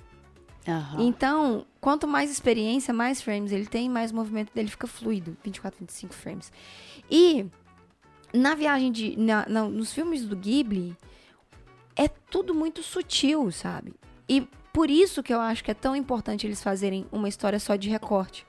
Aham. 0.66 1.02
Então, 1.02 1.66
quanto 1.80 2.06
mais 2.06 2.30
experiência, 2.30 2.92
mais 2.92 3.20
frames 3.22 3.52
ele 3.52 3.66
tem, 3.66 3.88
mais 3.88 4.10
o 4.10 4.14
movimento 4.16 4.52
dele 4.54 4.68
fica 4.68 4.86
fluido. 4.86 5.36
24, 5.44 5.78
25 5.80 6.14
frames. 6.14 6.52
E 7.10 7.46
na 8.34 8.54
viagem 8.54 8.92
de. 8.92 9.16
na- 9.16 9.46
na- 9.48 9.68
nos 9.68 9.92
filmes 9.92 10.24
do 10.26 10.36
Ghibli, 10.36 10.96
é 11.96 12.08
tudo 12.08 12.54
muito 12.54 12.82
sutil, 12.82 13.50
sabe? 13.50 13.94
E 14.28 14.46
por 14.72 14.90
isso 14.90 15.22
que 15.22 15.32
eu 15.32 15.40
acho 15.40 15.64
que 15.64 15.70
é 15.70 15.74
tão 15.74 15.96
importante 15.96 16.46
eles 16.46 16.62
fazerem 16.62 17.06
uma 17.10 17.28
história 17.28 17.58
só 17.58 17.74
de 17.76 17.88
recorte. 17.88 18.46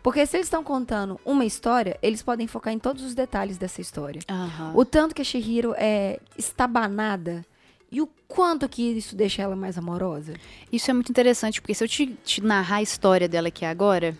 Porque 0.00 0.24
se 0.24 0.36
eles 0.36 0.46
estão 0.46 0.62
contando 0.62 1.18
uma 1.24 1.44
história, 1.44 1.98
eles 2.00 2.22
podem 2.22 2.46
focar 2.46 2.72
em 2.72 2.78
todos 2.78 3.02
os 3.04 3.14
detalhes 3.16 3.58
dessa 3.58 3.80
história. 3.80 4.22
Aham. 4.30 4.72
O 4.76 4.84
tanto 4.84 5.12
que 5.14 5.20
a 5.20 5.24
Shihiro 5.24 5.74
é 5.76 6.20
estabanada 6.38 7.44
e 7.90 8.00
o 8.00 8.08
quanto 8.26 8.68
que 8.68 8.82
isso 8.82 9.16
deixa 9.16 9.42
ela 9.42 9.56
mais 9.56 9.78
amorosa. 9.78 10.34
Isso 10.70 10.90
é 10.90 10.94
muito 10.94 11.10
interessante, 11.10 11.60
porque 11.60 11.74
se 11.74 11.82
eu 11.82 11.88
te, 11.88 12.06
te 12.24 12.42
narrar 12.42 12.76
a 12.76 12.82
história 12.82 13.28
dela 13.28 13.48
aqui 13.48 13.64
agora, 13.64 14.16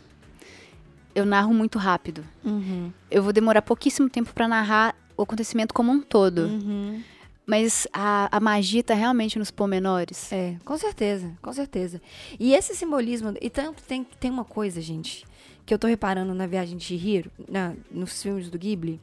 eu 1.15 1.27
narro 1.27 1.53
muito 1.53 1.79
rápido. 1.79 2.25
Uhum. 2.45 2.93
Eu 3.11 3.23
vou 3.23 3.33
demorar 3.33 3.63
pouquíssimo 3.63 4.09
tempo 4.09 4.33
pra 4.33 4.49
narrar 4.49 4.97
o 5.17 5.23
acontecimento 5.23 5.75
como 5.75 5.93
um 5.93 6.01
todo. 6.01 6.43
Uhum. 6.43 7.03
Mas 7.47 7.87
a, 7.93 8.37
a 8.37 8.41
magia 8.41 8.83
tá 8.83 8.95
realmente 8.95 9.39
nos 9.39 9.51
pormenores. 9.51 10.31
É, 10.33 10.57
com 10.65 10.77
certeza, 10.77 11.33
com 11.41 11.53
certeza. 11.53 12.01
E 12.39 12.55
esse 12.55 12.75
simbolismo, 12.75 13.35
e 13.41 13.49
tanto 13.49 13.83
tem, 13.83 14.05
tem 14.05 14.31
uma 14.31 14.45
coisa, 14.45 14.81
gente, 14.81 15.25
que 15.65 15.73
eu 15.73 15.79
tô 15.79 15.87
reparando 15.87 16.35
na 16.35 16.47
viagem 16.47 16.77
de 16.77 16.85
Chihiro, 16.85 17.31
na, 17.49 17.75
nos 17.91 18.23
filmes 18.23 18.51
do 18.51 18.59
Ghibli, 18.59 19.01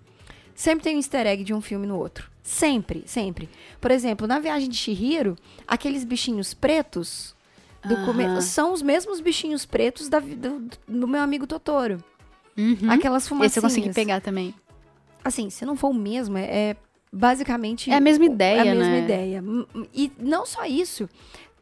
sempre 0.55 0.83
tem 0.83 0.95
um 0.95 0.99
easter 0.99 1.27
egg 1.27 1.43
de 1.43 1.53
um 1.53 1.61
filme 1.61 1.85
no 1.85 1.97
outro. 1.97 2.29
Sempre, 2.41 3.03
sempre. 3.05 3.49
Por 3.81 3.91
exemplo, 3.91 4.25
na 4.25 4.39
viagem 4.39 4.69
de 4.69 4.75
Chihiro, 4.77 5.35
aqueles 5.67 6.03
bichinhos 6.03 6.53
pretos 6.53 7.35
do 7.83 7.95
come- 8.05 8.41
são 8.41 8.73
os 8.73 8.81
mesmos 8.81 9.19
bichinhos 9.19 9.65
pretos 9.65 10.09
da, 10.09 10.19
do, 10.19 10.67
do 10.87 11.07
meu 11.07 11.21
amigo 11.21 11.45
Totoro. 11.45 12.03
Uhum. 12.57 12.89
Aquelas 12.89 13.27
fumacinhas. 13.27 13.51
Esse 13.51 13.59
eu 13.59 13.63
consegui 13.63 13.93
pegar 13.93 14.21
também. 14.21 14.53
Assim, 15.23 15.49
se 15.49 15.65
não 15.65 15.75
for 15.75 15.89
o 15.89 15.93
mesmo, 15.93 16.37
é, 16.37 16.43
é 16.71 16.75
basicamente. 17.11 17.91
É 17.91 17.95
a 17.95 17.99
mesma 17.99 18.25
ideia, 18.25 18.57
É 18.59 18.61
a 18.71 18.75
mesma 18.75 18.91
né? 18.93 18.99
ideia. 19.03 19.43
E 19.93 20.11
não 20.19 20.45
só 20.45 20.65
isso. 20.65 21.09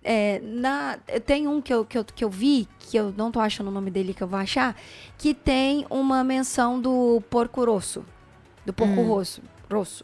É, 0.04 0.42
na, 0.44 0.98
tem 1.26 1.48
um 1.48 1.62
que 1.62 1.74
eu, 1.74 1.86
que, 1.86 1.98
eu, 1.98 2.04
que 2.04 2.24
eu 2.26 2.30
vi, 2.30 2.68
que 2.78 2.98
eu 2.98 3.14
não 3.16 3.32
tô 3.32 3.40
achando 3.40 3.68
o 3.68 3.72
nome 3.72 3.90
dele, 3.90 4.14
que 4.14 4.22
eu 4.22 4.28
vou 4.28 4.38
achar, 4.38 4.76
que 5.18 5.34
tem 5.34 5.86
uma 5.90 6.24
menção 6.26 6.80
do 6.80 7.22
porco 7.30 7.64
rosso. 7.64 8.06
Do 8.66 8.74
porco 8.74 9.02
Hum. 9.02 9.08
rosso. 9.08 9.42
rosso. 9.72 10.04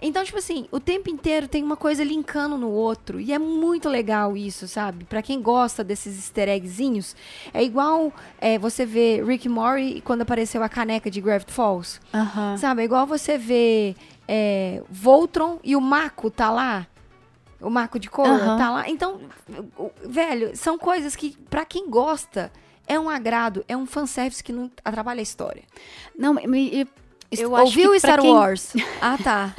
Então, 0.00 0.22
tipo 0.24 0.38
assim, 0.38 0.68
o 0.70 0.78
tempo 0.78 1.10
inteiro 1.10 1.48
tem 1.48 1.60
uma 1.64 1.76
coisa 1.76 2.04
linkando 2.04 2.56
no 2.56 2.70
outro. 2.70 3.18
E 3.20 3.32
é 3.32 3.38
muito 3.38 3.88
legal 3.88 4.36
isso, 4.36 4.68
sabe? 4.68 5.04
Pra 5.04 5.20
quem 5.20 5.42
gosta 5.42 5.82
desses 5.82 6.14
easter 6.16 6.48
eggzinhos, 6.48 7.16
é 7.52 7.64
igual 7.64 8.12
é, 8.40 8.56
você 8.60 8.86
vê 8.86 9.20
Rick 9.24 9.48
Mori 9.48 10.00
quando 10.02 10.22
apareceu 10.22 10.62
a 10.62 10.68
caneca 10.68 11.10
de 11.10 11.20
Gravity 11.20 11.52
Falls. 11.52 11.98
Aham. 12.14 12.56
Sabe, 12.56 12.82
é 12.82 12.84
igual 12.84 13.08
você 13.08 13.36
vê 13.36 13.96
é, 14.28 14.82
Voltron 14.88 15.58
e 15.64 15.74
o 15.74 15.80
Mako 15.80 16.30
tá 16.30 16.48
lá. 16.48 16.86
O 17.60 17.68
Mako 17.68 17.98
de 17.98 18.08
Korra 18.08 18.30
Aham. 18.36 18.56
tá 18.56 18.70
lá. 18.70 18.88
Então, 18.88 19.20
velho, 20.08 20.56
são 20.56 20.78
coisas 20.78 21.16
que, 21.16 21.36
pra 21.50 21.64
quem 21.64 21.90
gosta, 21.90 22.52
é 22.86 23.00
um 23.00 23.08
agrado, 23.08 23.64
é 23.66 23.76
um 23.76 23.84
fanservice 23.84 24.44
que 24.44 24.52
não 24.52 24.70
atrapalha 24.84 25.18
a 25.18 25.22
história. 25.22 25.64
Não, 26.16 26.34
me- 26.34 26.82
e- 26.82 26.88
eu 27.32 27.54
acho 27.56 27.64
Ouviu 27.66 27.90
pra 27.90 27.98
Star 27.98 28.20
quem- 28.20 28.32
Wars? 28.32 28.72
Ah, 29.00 29.18
tá. 29.22 29.54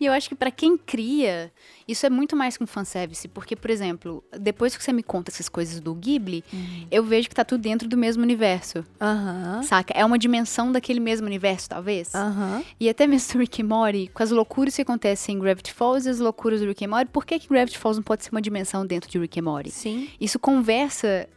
E 0.00 0.06
eu 0.06 0.12
acho 0.12 0.28
que 0.30 0.34
pra 0.34 0.50
quem 0.50 0.78
cria, 0.78 1.52
isso 1.86 2.06
é 2.06 2.10
muito 2.10 2.34
mais 2.36 2.56
que 2.56 2.64
um 2.64 2.66
fanservice. 2.66 3.28
Porque, 3.28 3.54
por 3.54 3.68
exemplo, 3.68 4.24
depois 4.38 4.74
que 4.76 4.82
você 4.82 4.92
me 4.92 5.02
conta 5.02 5.30
essas 5.30 5.48
coisas 5.48 5.78
do 5.80 5.92
Ghibli, 5.94 6.42
eu 6.90 7.04
vejo 7.04 7.28
que 7.28 7.34
tá 7.34 7.44
tudo 7.44 7.60
dentro 7.60 7.86
do 7.88 7.96
mesmo 7.96 8.22
universo. 8.22 8.82
Aham. 9.00 9.62
Saca? 9.64 9.92
É 9.94 10.04
uma 10.04 10.18
dimensão 10.18 10.72
daquele 10.72 11.00
mesmo 11.00 11.26
universo, 11.26 11.68
talvez. 11.68 12.14
Aham. 12.14 12.62
E 12.80 12.88
até 12.88 13.06
mesmo 13.06 13.32
do 13.34 13.38
Rick 13.40 13.60
and 13.60 13.66
Morty, 13.66 14.10
com 14.14 14.22
as 14.22 14.30
loucuras 14.30 14.74
que 14.76 14.82
acontecem 14.82 15.34
em 15.36 15.38
Gravity 15.38 15.72
Falls 15.74 16.06
e 16.08 16.10
as 16.10 16.18
loucuras 16.18 16.60
do 16.60 16.66
Rick 16.68 16.84
and 16.84 16.88
Morty, 16.88 17.10
por 17.12 17.26
que, 17.26 17.38
que 17.38 17.48
Gravity 17.48 17.76
Falls 17.76 17.98
não 17.98 18.04
pode 18.04 18.24
ser 18.24 18.30
uma 18.30 18.40
dimensão 18.40 18.86
dentro 18.86 19.10
de 19.10 19.18
Rick 19.18 19.38
and 19.40 19.42
Morty? 19.44 19.70
Sim. 19.70 20.08
Isso 20.20 20.38
conversa. 20.38 21.28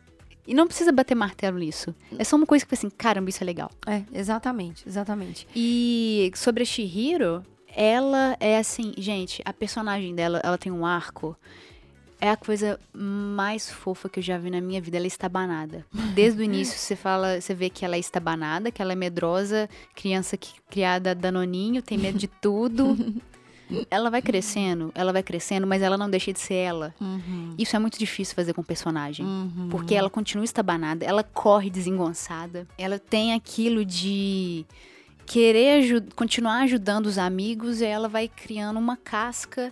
E 0.47 0.53
não 0.53 0.67
precisa 0.67 0.91
bater 0.91 1.15
martelo 1.15 1.57
nisso. 1.59 1.93
É 2.17 2.23
só 2.23 2.35
uma 2.35 2.45
coisa 2.45 2.65
que, 2.65 2.73
assim, 2.73 2.89
caramba, 2.89 3.29
isso 3.29 3.43
é 3.43 3.45
legal. 3.45 3.71
É, 3.85 4.03
exatamente, 4.13 4.87
exatamente. 4.87 5.47
E 5.55 6.31
sobre 6.35 6.63
a 6.63 6.65
Shihiro, 6.65 7.43
ela 7.75 8.35
é 8.39 8.57
assim, 8.57 8.93
gente, 8.97 9.41
a 9.45 9.53
personagem 9.53 10.13
dela, 10.15 10.41
ela 10.43 10.57
tem 10.57 10.71
um 10.71 10.85
arco. 10.85 11.37
É 12.19 12.29
a 12.29 12.37
coisa 12.37 12.79
mais 12.93 13.69
fofa 13.69 14.07
que 14.07 14.19
eu 14.19 14.23
já 14.23 14.37
vi 14.37 14.51
na 14.51 14.61
minha 14.61 14.79
vida. 14.79 14.97
Ela 14.97 15.05
é 15.05 15.07
estabanada. 15.07 15.85
Desde 16.13 16.39
o 16.39 16.43
início 16.43 16.77
você 16.77 16.95
fala, 16.95 17.41
você 17.41 17.53
vê 17.55 17.67
que 17.67 17.83
ela 17.83 17.95
é 17.95 17.99
estabanada, 17.99 18.69
que 18.71 18.79
ela 18.79 18.93
é 18.93 18.95
medrosa, 18.95 19.67
criança 19.95 20.37
que, 20.37 20.51
criada 20.69 21.15
danoninho, 21.15 21.81
tem 21.81 21.97
medo 21.97 22.19
de 22.19 22.27
tudo. 22.27 22.95
ela 23.89 24.09
vai 24.09 24.21
crescendo, 24.21 24.91
ela 24.95 25.11
vai 25.13 25.23
crescendo, 25.23 25.65
mas 25.67 25.81
ela 25.81 25.97
não 25.97 26.09
deixa 26.09 26.31
de 26.33 26.39
ser 26.39 26.55
ela. 26.55 26.93
Isso 27.57 27.75
é 27.75 27.79
muito 27.79 27.97
difícil 27.99 28.35
fazer 28.35 28.53
com 28.53 28.63
personagem. 28.63 29.25
Porque 29.69 29.95
ela 29.95 30.09
continua 30.09 30.45
estabanada, 30.45 31.05
ela 31.05 31.23
corre 31.23 31.69
desengonçada, 31.69 32.67
ela 32.77 32.97
tem 32.99 33.33
aquilo 33.33 33.83
de 33.85 34.65
querer 35.25 35.79
aju- 35.83 36.03
continuar 36.15 36.61
ajudando 36.63 37.05
os 37.05 37.17
amigos 37.17 37.81
e 37.81 37.85
ela 37.85 38.07
vai 38.09 38.27
criando 38.27 38.77
uma 38.77 38.97
casca 38.97 39.71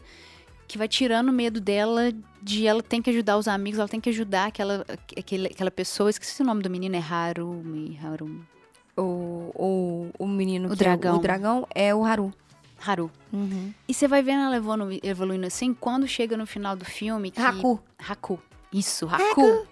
que 0.67 0.77
vai 0.77 0.87
tirando 0.87 1.29
o 1.29 1.33
medo 1.33 1.59
dela 1.59 2.13
de 2.41 2.65
ela 2.67 2.81
tem 2.81 3.01
que 3.01 3.09
ajudar 3.09 3.37
os 3.37 3.47
amigos, 3.47 3.79
ela 3.79 3.87
tem 3.89 3.99
que 3.99 4.09
ajudar 4.09 4.45
aquela, 4.45 4.85
aquele, 5.17 5.47
aquela 5.47 5.71
pessoa. 5.71 6.09
Esqueci 6.09 6.41
o 6.41 6.45
nome 6.45 6.61
do 6.61 6.69
menino, 6.69 6.95
é 6.95 6.99
Harumi, 6.99 7.99
Harum, 8.01 8.39
O, 8.95 9.01
o, 9.55 10.09
o 10.19 10.27
menino 10.27 10.67
O 10.67 10.69
que 10.69 10.75
é 10.75 10.85
dragão. 10.85 11.17
o 11.17 11.19
dragão 11.19 11.67
é 11.73 11.93
o 11.93 12.05
Haru. 12.05 12.31
Haru. 12.85 13.11
E 13.87 13.93
você 13.93 14.07
vai 14.07 14.21
vendo 14.21 14.41
ela 14.43 14.55
evoluindo, 14.55 14.99
evoluindo 15.03 15.45
assim, 15.47 15.73
quando 15.73 16.07
chega 16.07 16.35
no 16.37 16.45
final 16.45 16.75
do 16.75 16.85
filme... 16.85 17.31
Que... 17.31 17.41
Haku. 17.41 17.79
Haku. 17.97 18.39
Isso, 18.73 19.07
Haku. 19.07 19.67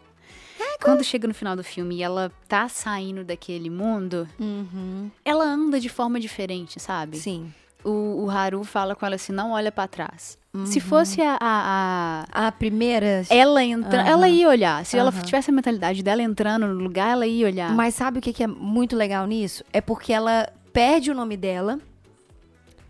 Quando 0.81 1.03
chega 1.03 1.27
no 1.27 1.33
final 1.33 1.55
do 1.55 1.63
filme 1.63 1.95
e 1.97 2.03
ela 2.03 2.31
tá 2.47 2.67
saindo 2.69 3.23
daquele 3.23 3.69
mundo, 3.69 4.27
Uhum. 4.39 5.09
ela 5.25 5.43
anda 5.45 5.79
de 5.79 5.89
forma 5.89 6.19
diferente, 6.19 6.79
sabe? 6.79 7.17
Sim. 7.17 7.51
O, 7.83 8.25
o 8.25 8.29
Haru 8.29 8.63
fala 8.63 8.95
com 8.95 9.05
ela 9.05 9.15
assim, 9.15 9.31
não 9.31 9.51
olha 9.51 9.71
pra 9.71 9.87
trás. 9.87 10.37
Se 10.65 10.79
fosse 10.79 11.21
a, 11.21 11.37
a- 11.39 12.25
a- 12.33 12.47
A 12.47 12.51
primeira. 12.51 13.23
ela 13.29 13.63
entrando, 13.63 14.01
Aham. 14.07 14.09
ela 14.09 14.27
ia 14.29 14.49
olhar. 14.49 14.83
Se 14.83 14.97
ela 14.97 15.11
Aham. 15.11 15.21
tivesse 15.21 15.51
a 15.51 15.53
mentalidade 15.53 16.01
dela 16.01 16.23
entrando 16.23 16.65
no 16.67 16.73
lugar, 16.83 17.11
ela 17.11 17.27
ia 17.27 17.45
olhar. 17.45 17.71
Mas 17.75 17.93
sabe 17.93 18.17
o 18.17 18.21
que, 18.21 18.33
que 18.33 18.43
é 18.43 18.47
muito 18.47 18.95
legal 18.95 19.27
nisso? 19.27 19.63
É 19.71 19.79
porque 19.79 20.11
ela 20.11 20.51
perde 20.73 21.11
o 21.11 21.13
nome 21.13 21.37
dela 21.37 21.79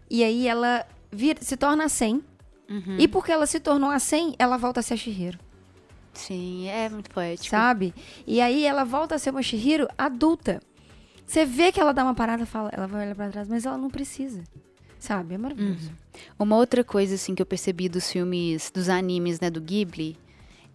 e 0.10 0.24
aí 0.24 0.48
ela 0.48 0.86
vira- 1.12 1.40
se 1.42 1.56
torna 1.58 1.86
a 1.86 1.90
100. 1.90 2.24
Uhum. 2.70 2.98
E 3.00 3.08
porque 3.08 3.32
ela 3.32 3.46
se 3.46 3.60
tornou 3.60 3.90
a 3.90 3.98
100, 4.00 4.36
ela 4.38 4.58
volta 4.58 4.82
a 4.82 4.84
ser 4.84 4.96
a 4.96 4.98
Shihiro, 4.98 5.40
Sim, 6.14 6.68
é 6.68 6.90
muito 6.90 7.10
poético. 7.12 7.50
sabe? 7.50 7.94
E 8.26 8.42
aí 8.42 8.66
ela 8.66 8.84
volta 8.84 9.16
a 9.16 9.20
ser 9.20 9.30
uma 9.30 9.42
Shihiro 9.42 9.88
adulta. 9.98 10.62
Você 11.26 11.46
vê 11.46 11.72
que 11.72 11.80
ela 11.80 11.94
dá 11.94 12.04
uma 12.04 12.16
parada, 12.16 12.46
fala, 12.46 12.70
ela 12.74 12.88
vai 12.88 13.06
olhar 13.06 13.16
pra 13.16 13.30
trás, 13.30 13.48
mas 13.48 13.66
ela 13.66 13.78
não 13.78 13.90
precisa. 13.90 14.44
Sabe? 15.00 15.36
É 15.36 15.38
maravilhoso. 15.38 15.92
Uma 16.40 16.56
outra 16.56 16.84
coisa 16.84 17.16
assim 17.16 17.36
que 17.36 17.42
eu 17.42 17.46
percebi 17.46 17.88
dos 17.88 18.12
filmes, 18.12 18.72
dos 18.74 18.90
animes, 18.90 19.40
né, 19.40 19.50
do 19.50 19.62
Ghibli, 19.62 20.18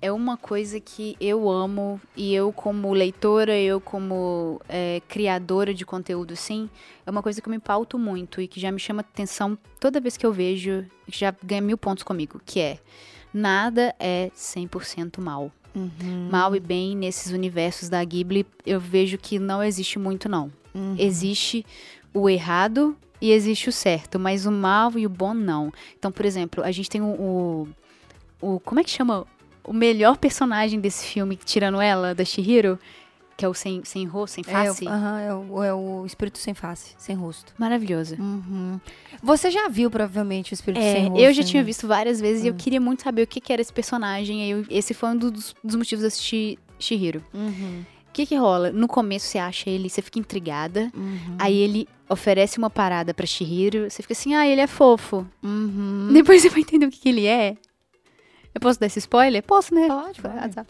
é 0.02 0.10
uma 0.10 0.36
coisa 0.36 0.80
que 0.80 1.16
eu 1.20 1.48
amo 1.48 2.00
e 2.16 2.34
eu 2.34 2.52
como 2.52 2.92
leitora, 2.92 3.56
eu 3.56 3.80
como 3.80 4.60
é, 4.68 5.00
criadora 5.08 5.72
de 5.72 5.86
conteúdo, 5.86 6.34
sim, 6.36 6.68
é 7.06 7.10
uma 7.10 7.22
coisa 7.22 7.40
que 7.40 7.48
eu 7.48 7.52
me 7.52 7.60
pauto 7.60 7.96
muito 7.98 8.40
e 8.40 8.48
que 8.48 8.58
já 8.60 8.72
me 8.72 8.80
chama 8.80 9.00
atenção 9.00 9.56
toda 9.80 10.00
vez 10.00 10.16
que 10.16 10.26
eu 10.26 10.32
vejo, 10.32 10.84
que 11.06 11.18
já 11.20 11.32
ganha 11.42 11.60
mil 11.62 11.78
pontos 11.78 12.02
comigo, 12.02 12.40
que 12.44 12.58
é 12.60 12.78
nada 13.32 13.94
é 13.98 14.30
100% 14.36 15.20
mal. 15.20 15.50
Uhum. 15.74 16.28
Mal 16.30 16.54
e 16.54 16.60
bem 16.60 16.94
nesses 16.96 17.32
universos 17.32 17.88
da 17.88 18.04
Ghibli, 18.04 18.44
eu 18.66 18.78
vejo 18.78 19.16
que 19.16 19.38
não 19.38 19.62
existe 19.62 19.98
muito 19.98 20.28
não. 20.28 20.52
Uhum. 20.74 20.96
Existe 20.98 21.64
o 22.12 22.28
errado 22.28 22.94
e 23.20 23.30
existe 23.30 23.68
o 23.68 23.72
certo, 23.72 24.18
mas 24.18 24.44
o 24.46 24.52
mal 24.52 24.98
e 24.98 25.06
o 25.06 25.08
bom 25.08 25.32
não. 25.32 25.72
Então, 25.98 26.10
por 26.12 26.26
exemplo, 26.26 26.62
a 26.62 26.70
gente 26.72 26.90
tem 26.90 27.00
o, 27.00 27.06
o, 27.06 27.68
o- 28.56 28.60
como 28.60 28.80
é 28.80 28.84
que 28.84 28.90
chama? 28.90 29.24
O 29.64 29.72
melhor 29.72 30.16
personagem 30.16 30.80
desse 30.80 31.06
filme, 31.06 31.36
tirando 31.36 31.80
ela, 31.80 32.14
da 32.14 32.24
Shihiro, 32.24 32.78
que 33.36 33.44
é 33.44 33.48
o 33.48 33.54
sem, 33.54 33.82
sem 33.84 34.04
rosto, 34.04 34.34
sem 34.34 34.44
É, 34.46 34.50
face. 34.52 34.84
o- 34.84 34.88
aham, 34.88 35.20
é, 35.20 35.34
o, 35.34 35.62
é 35.64 35.72
o 35.74 36.04
espírito 36.04 36.38
sem 36.38 36.52
face, 36.54 36.94
sem 36.98 37.16
rosto. 37.16 37.52
Maravilhosa. 37.58 38.16
Uhum. 38.20 38.78
Você 39.22 39.50
já 39.50 39.68
viu, 39.68 39.90
provavelmente, 39.90 40.52
o 40.52 40.54
espírito 40.54 40.82
É, 40.82 40.92
sem 40.92 41.08
rosto? 41.08 41.22
eu 41.24 41.32
já 41.32 41.42
né? 41.42 41.48
tinha 41.48 41.64
visto 41.64 41.86
várias 41.88 42.20
vezes 42.20 42.44
e 42.44 42.48
eu 42.48 42.54
queria 42.54 42.80
muito 42.80 43.02
saber 43.02 43.22
o 43.22 43.26
que, 43.26 43.40
que 43.40 43.52
era 43.52 43.62
esse 43.62 43.72
personagem. 43.72 44.48
Eu- 44.50 44.66
esse 44.68 44.92
foi 44.94 45.10
um 45.10 45.16
dos, 45.16 45.54
dos 45.62 45.74
motivos 45.76 46.02
de 46.02 46.06
assistir 46.08 46.58
Shihiro. 46.78 47.24
Uhum. 47.32 47.84
O 48.08 48.12
que 48.12 48.26
que 48.26 48.36
rola? 48.36 48.70
No 48.70 48.86
começo 48.86 49.26
você 49.26 49.38
acha 49.38 49.70
ele, 49.70 49.88
você 49.88 50.02
fica 50.02 50.18
intrigada. 50.18 50.90
Uhum. 50.94 51.36
Aí 51.38 51.56
ele 51.56 51.88
oferece 52.10 52.58
uma 52.58 52.68
parada 52.68 53.14
pra 53.14 53.24
Shihiro. 53.24 53.88
Você 53.90 54.02
fica 54.02 54.12
assim, 54.12 54.34
ah, 54.34 54.46
ele 54.46 54.60
é 54.60 54.66
fofo. 54.66 55.26
Uhum. 55.42 56.10
Depois 56.12 56.42
você 56.42 56.50
vai 56.50 56.60
entender 56.60 56.84
o 56.86 56.90
que, 56.90 56.98
que 57.00 57.08
ele 57.08 57.26
é. 57.26 57.56
Eu 58.54 58.60
posso 58.60 58.78
dar 58.78 58.86
esse 58.86 58.98
spoiler? 58.98 59.42
Posso, 59.42 59.74
né? 59.74 59.86
Pode, 59.88 60.20
pode. 60.20 60.36
Ah. 60.58 60.66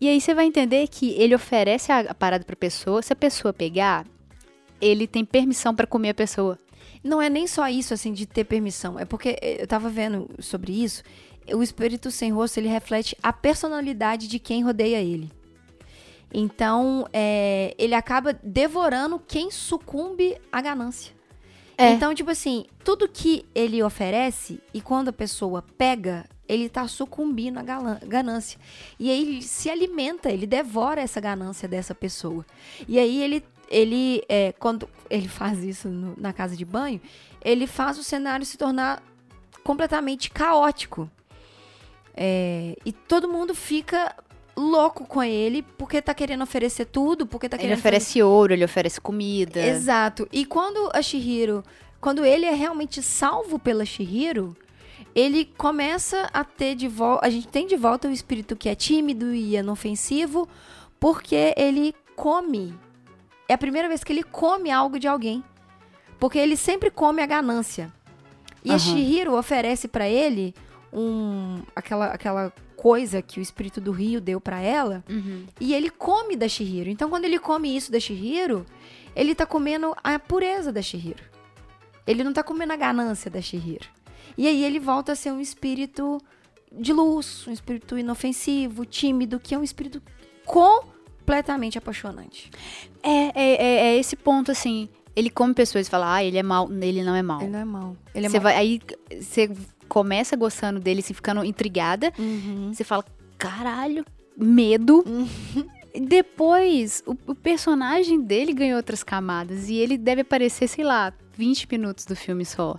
E 0.00 0.08
aí 0.08 0.20
você 0.20 0.34
vai 0.34 0.46
entender 0.46 0.86
que 0.88 1.10
ele 1.12 1.34
oferece 1.34 1.90
a, 1.92 2.14
parada 2.14 2.44
pra 2.44 2.56
pessoa. 2.56 3.00
Se 3.02 3.12
a 3.12 3.16
pessoa 3.16 3.52
pegar, 3.52 4.04
ele 4.80 5.06
tem 5.06 5.24
permissão 5.24 5.74
pra 5.74 5.86
comer 5.86 6.10
a 6.10 6.14
pessoa. 6.14 6.58
Não 7.02 7.20
é 7.20 7.28
nem 7.30 7.46
só 7.46 7.68
isso, 7.68 7.94
assim, 7.94 8.12
de 8.12 8.26
ter 8.26 8.44
permissão. 8.44 8.98
É 8.98 9.04
porque 9.04 9.36
eh, 9.40 9.62
eu 9.62 9.66
tava 9.66 9.88
vendo 9.88 10.28
sobre 10.40 10.72
isso. 10.72 11.02
O 11.54 11.62
espírito 11.62 12.10
sem 12.10 12.32
rosto, 12.32 12.58
ele 12.58 12.68
reflete 12.68 13.16
a 13.22 13.32
personalidade 13.32 14.26
de 14.26 14.38
quem 14.38 14.62
rodeia 14.62 15.00
ele. 15.00 15.30
Então, 16.32 17.06
é, 17.12 17.74
ele 17.78 17.94
acaba 17.94 18.32
devorando 18.42 19.18
quem 19.20 19.50
sucumbe 19.50 20.36
à 20.50 20.60
ganância. 20.60 21.14
É. 21.78 21.90
Então, 21.90 22.14
tipo 22.14 22.30
assim, 22.30 22.66
tudo 22.82 23.08
que 23.08 23.44
ele 23.54 23.82
oferece 23.82 24.60
e 24.72 24.80
quando 24.80 25.08
a 25.08 25.12
pessoa 25.12 25.62
pega, 25.76 26.24
ele 26.48 26.68
tá 26.68 26.86
sucumbindo 26.86 27.58
à 27.58 27.62
ganância. 28.06 28.58
E 28.98 29.10
aí 29.10 29.22
ele 29.22 29.42
se 29.42 29.70
alimenta, 29.70 30.30
ele 30.30 30.46
devora 30.46 31.00
essa 31.00 31.20
ganância 31.20 31.66
dessa 31.68 31.94
pessoa. 31.94 32.44
E 32.86 32.98
aí 32.98 33.22
ele, 33.22 33.44
ele 33.70 34.22
é, 34.28 34.52
quando 34.52 34.88
ele 35.08 35.28
faz 35.28 35.62
isso 35.64 35.88
no- 35.88 36.14
na 36.18 36.32
casa 36.32 36.56
de 36.56 36.64
banho, 36.64 37.00
ele 37.42 37.66
faz 37.66 37.98
o 37.98 38.04
cenário 38.04 38.44
se 38.44 38.56
tornar 38.58 39.02
completamente 39.62 40.30
caótico. 40.30 41.10
É, 42.16 42.76
e 42.84 42.92
todo 42.92 43.28
mundo 43.28 43.54
fica 43.54 44.14
louco 44.56 45.04
com 45.04 45.22
ele 45.22 45.62
porque 45.76 46.00
tá 46.00 46.14
querendo 46.14 46.42
oferecer 46.42 46.84
tudo, 46.86 47.26
porque 47.26 47.48
tá 47.48 47.56
Ele 47.56 47.62
querendo 47.64 47.78
oferece 47.78 48.22
ouro, 48.22 48.52
ele 48.52 48.64
oferece 48.64 49.00
comida. 49.00 49.60
Exato. 49.66 50.28
E 50.30 50.44
quando 50.44 50.90
a 50.94 51.02
Shihiro, 51.02 51.64
quando 52.00 52.24
ele 52.24 52.46
é 52.46 52.52
realmente 52.54 53.02
salvo 53.02 53.58
pela 53.58 53.84
Shihiro, 53.84 54.56
ele 55.14 55.44
começa 55.56 56.28
a 56.32 56.42
ter 56.44 56.74
de 56.74 56.88
volta, 56.88 57.26
a 57.26 57.30
gente 57.30 57.48
tem 57.48 57.66
de 57.66 57.76
volta 57.76 58.08
o 58.08 58.10
espírito 58.10 58.56
que 58.56 58.68
é 58.68 58.74
tímido 58.74 59.32
e 59.34 59.56
inofensivo, 59.56 60.48
porque 60.98 61.54
ele 61.56 61.94
come. 62.16 62.74
É 63.48 63.54
a 63.54 63.58
primeira 63.58 63.88
vez 63.88 64.02
que 64.02 64.12
ele 64.12 64.22
come 64.22 64.70
algo 64.70 64.98
de 64.98 65.06
alguém. 65.06 65.44
Porque 66.18 66.38
ele 66.38 66.56
sempre 66.56 66.90
come 66.90 67.22
a 67.22 67.26
ganância. 67.26 67.92
E 68.64 68.70
a 68.70 68.74
Aham. 68.74 68.78
Shihiro 68.78 69.36
oferece 69.36 69.86
pra 69.86 70.08
ele 70.08 70.54
um 70.92 71.62
aquela 71.76 72.06
aquela 72.06 72.52
coisa 72.76 73.20
que 73.20 73.38
o 73.38 73.42
espírito 73.42 73.80
do 73.80 73.92
rio 73.92 74.20
deu 74.20 74.40
pra 74.40 74.60
ela, 74.60 75.02
Uhum. 75.08 75.46
e 75.60 75.72
ele 75.74 75.88
come 75.90 76.36
da 76.36 76.46
Shihiro. 76.48 76.90
Então, 76.90 77.08
quando 77.08 77.24
ele 77.24 77.38
come 77.38 77.74
isso 77.74 77.90
da 77.90 77.98
Shihiro, 77.98 78.64
ele 79.16 79.34
tá 79.34 79.46
comendo 79.46 79.94
a 80.04 80.18
pureza 80.18 80.70
da 80.72 80.82
Shihiro. 80.82 81.22
Ele 82.06 82.22
não 82.22 82.32
tá 82.32 82.42
comendo 82.42 82.72
a 82.74 82.76
ganância 82.76 83.30
da 83.30 83.40
Shihiro. 83.40 83.86
E 84.36 84.46
aí 84.46 84.64
ele 84.64 84.78
volta 84.78 85.12
a 85.12 85.16
ser 85.16 85.32
um 85.32 85.40
espírito 85.40 86.20
de 86.72 86.92
luz, 86.92 87.46
um 87.46 87.52
espírito 87.52 87.98
inofensivo, 87.98 88.84
tímido, 88.84 89.38
que 89.38 89.54
é 89.54 89.58
um 89.58 89.62
espírito 89.62 90.02
completamente 90.44 91.78
apaixonante. 91.78 92.50
É, 93.02 93.10
é, 93.10 93.32
é, 93.34 93.86
é 93.86 93.96
esse 93.98 94.16
ponto, 94.16 94.50
assim. 94.50 94.88
Ele 95.16 95.30
come 95.30 95.54
pessoas 95.54 95.86
e 95.86 95.90
fala, 95.90 96.16
ah, 96.16 96.24
ele 96.24 96.36
é 96.36 96.42
mal, 96.42 96.68
ele 96.72 97.04
não 97.04 97.14
é 97.14 97.22
mal. 97.22 97.40
Ele 97.40 97.50
não 97.50 97.58
é 97.60 97.64
mal. 97.64 97.96
Ele 98.12 98.26
é 98.26 98.28
mal. 98.28 98.40
vai, 98.40 98.56
aí 98.56 98.80
você 99.20 99.48
começa 99.88 100.36
gostando 100.36 100.80
dele, 100.80 101.00
assim, 101.00 101.14
ficando 101.14 101.44
intrigada. 101.44 102.12
Uhum. 102.18 102.72
Você 102.72 102.82
fala, 102.82 103.04
caralho, 103.38 104.04
medo. 104.36 105.04
E 105.94 106.00
Depois, 106.00 107.04
o, 107.06 107.16
o 107.30 107.34
personagem 107.36 108.20
dele 108.20 108.52
ganhou 108.52 108.76
outras 108.76 109.04
camadas. 109.04 109.68
E 109.68 109.76
ele 109.76 109.96
deve 109.96 110.22
aparecer, 110.22 110.66
sei 110.66 110.82
lá, 110.82 111.12
20 111.36 111.68
minutos 111.70 112.04
do 112.04 112.16
filme 112.16 112.44
só. 112.44 112.76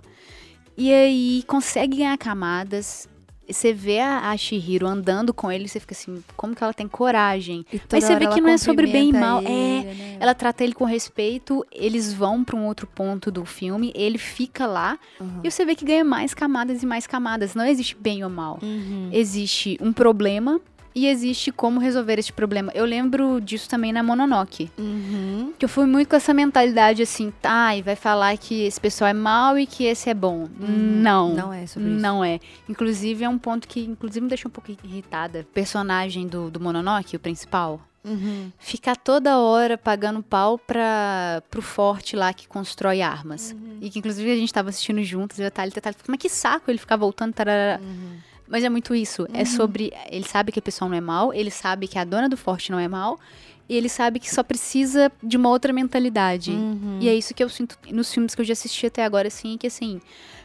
E 0.76 0.92
aí 0.92 1.42
consegue 1.46 1.96
ganhar 1.98 2.16
camadas. 2.18 3.08
Você 3.48 3.72
vê 3.72 4.00
a, 4.00 4.30
a 4.30 4.36
Shihiro 4.36 4.88
andando 4.88 5.32
com 5.32 5.52
ele, 5.52 5.68
você 5.68 5.78
fica 5.78 5.94
assim, 5.94 6.20
como 6.36 6.52
que 6.52 6.64
ela 6.64 6.74
tem 6.74 6.88
coragem? 6.88 7.64
E 7.72 7.80
Mas 7.92 8.02
você 8.02 8.16
vê 8.16 8.26
que 8.26 8.40
não 8.40 8.48
é 8.48 8.58
sobre 8.58 8.88
bem 8.88 9.10
e 9.10 9.12
mal. 9.12 9.40
ele, 9.40 9.48
É, 9.88 9.94
né? 9.94 10.16
ela 10.18 10.34
trata 10.34 10.64
ele 10.64 10.72
com 10.72 10.84
respeito, 10.84 11.64
eles 11.70 12.12
vão 12.12 12.42
pra 12.42 12.56
um 12.56 12.66
outro 12.66 12.88
ponto 12.88 13.30
do 13.30 13.44
filme, 13.44 13.92
ele 13.94 14.18
fica 14.18 14.66
lá 14.66 14.98
Uhum. 15.20 15.42
e 15.44 15.50
você 15.50 15.64
vê 15.64 15.76
que 15.76 15.84
ganha 15.84 16.04
mais 16.04 16.34
camadas 16.34 16.82
e 16.82 16.86
mais 16.86 17.06
camadas. 17.06 17.54
Não 17.54 17.64
existe 17.64 17.94
bem 17.94 18.24
ou 18.24 18.30
mal. 18.30 18.58
Uhum. 18.60 19.10
Existe 19.12 19.78
um 19.80 19.92
problema 19.92 20.60
e 20.92 21.06
existe 21.06 21.52
como 21.52 21.78
resolver 21.78 22.18
esse 22.18 22.32
problema. 22.32 22.72
Eu 22.74 22.84
lembro 22.84 23.40
disso 23.40 23.68
também 23.68 23.92
na 23.92 24.02
Mononoke. 24.02 24.70
Uhum. 24.76 25.35
Que 25.58 25.64
eu 25.64 25.68
fui 25.68 25.86
muito 25.86 26.08
com 26.08 26.16
essa 26.16 26.34
mentalidade 26.34 27.02
assim, 27.02 27.32
tá, 27.40 27.74
e 27.74 27.80
vai 27.80 27.96
falar 27.96 28.36
que 28.36 28.64
esse 28.64 28.78
pessoal 28.78 29.08
é 29.08 29.14
mal 29.14 29.58
e 29.58 29.66
que 29.66 29.84
esse 29.84 30.10
é 30.10 30.14
bom. 30.14 30.48
Não. 30.58 31.34
Não 31.34 31.52
é 31.52 31.66
sobre 31.66 31.90
isso. 31.90 32.00
Não 32.00 32.22
é. 32.22 32.38
Inclusive, 32.68 33.24
é 33.24 33.28
um 33.28 33.38
ponto 33.38 33.66
que, 33.66 33.80
inclusive, 33.80 34.22
me 34.22 34.28
deixou 34.28 34.50
um 34.50 34.52
pouco 34.52 34.70
irritada. 34.84 35.40
O 35.40 35.44
personagem 35.54 36.26
do, 36.26 36.50
do 36.50 36.60
Mononoke, 36.60 37.16
o 37.16 37.20
principal, 37.20 37.80
Uhum. 38.04 38.52
ficar 38.58 38.94
toda 38.96 39.38
hora 39.38 39.76
pagando 39.76 40.22
pau 40.22 40.56
pra, 40.56 41.42
pro 41.50 41.60
forte 41.60 42.14
lá 42.14 42.32
que 42.32 42.46
constrói 42.46 43.02
armas. 43.02 43.50
Uhum. 43.50 43.78
E 43.80 43.90
que, 43.90 43.98
inclusive, 43.98 44.30
a 44.30 44.36
gente 44.36 44.52
tava 44.52 44.68
assistindo 44.68 45.02
juntos, 45.02 45.38
e 45.38 45.44
a 45.44 45.50
Thalita, 45.50 45.80
Thalita, 45.80 46.04
mas 46.06 46.18
que 46.18 46.28
saco 46.28 46.70
ele 46.70 46.78
ficar 46.78 46.96
voltando, 46.96 47.32
tarará. 47.32 47.80
Uhum. 47.82 48.16
Mas 48.48 48.62
é 48.62 48.68
muito 48.68 48.94
isso. 48.94 49.26
É 49.32 49.44
sobre. 49.44 49.92
Ele 50.08 50.24
sabe 50.24 50.52
que 50.52 50.58
a 50.60 50.62
pessoa 50.62 50.88
não 50.88 50.96
é 50.96 51.00
mal, 51.00 51.34
ele 51.34 51.50
sabe 51.50 51.88
que 51.88 51.98
a 51.98 52.04
dona 52.04 52.28
do 52.28 52.36
forte 52.36 52.70
não 52.70 52.78
é 52.78 52.86
mal, 52.86 53.18
e 53.68 53.76
ele 53.76 53.88
sabe 53.88 54.20
que 54.20 54.32
só 54.32 54.42
precisa 54.42 55.10
de 55.22 55.36
uma 55.36 55.48
outra 55.48 55.72
mentalidade. 55.72 56.52
Uhum. 56.52 56.98
E 57.00 57.08
é 57.08 57.14
isso 57.14 57.34
que 57.34 57.42
eu 57.42 57.48
sinto 57.48 57.76
nos 57.92 58.12
filmes 58.12 58.34
que 58.34 58.40
eu 58.40 58.44
já 58.44 58.52
assisti 58.52 58.86
até 58.86 59.04
agora, 59.04 59.28
assim, 59.28 59.56
que 59.58 59.66
assim. 59.66 60.00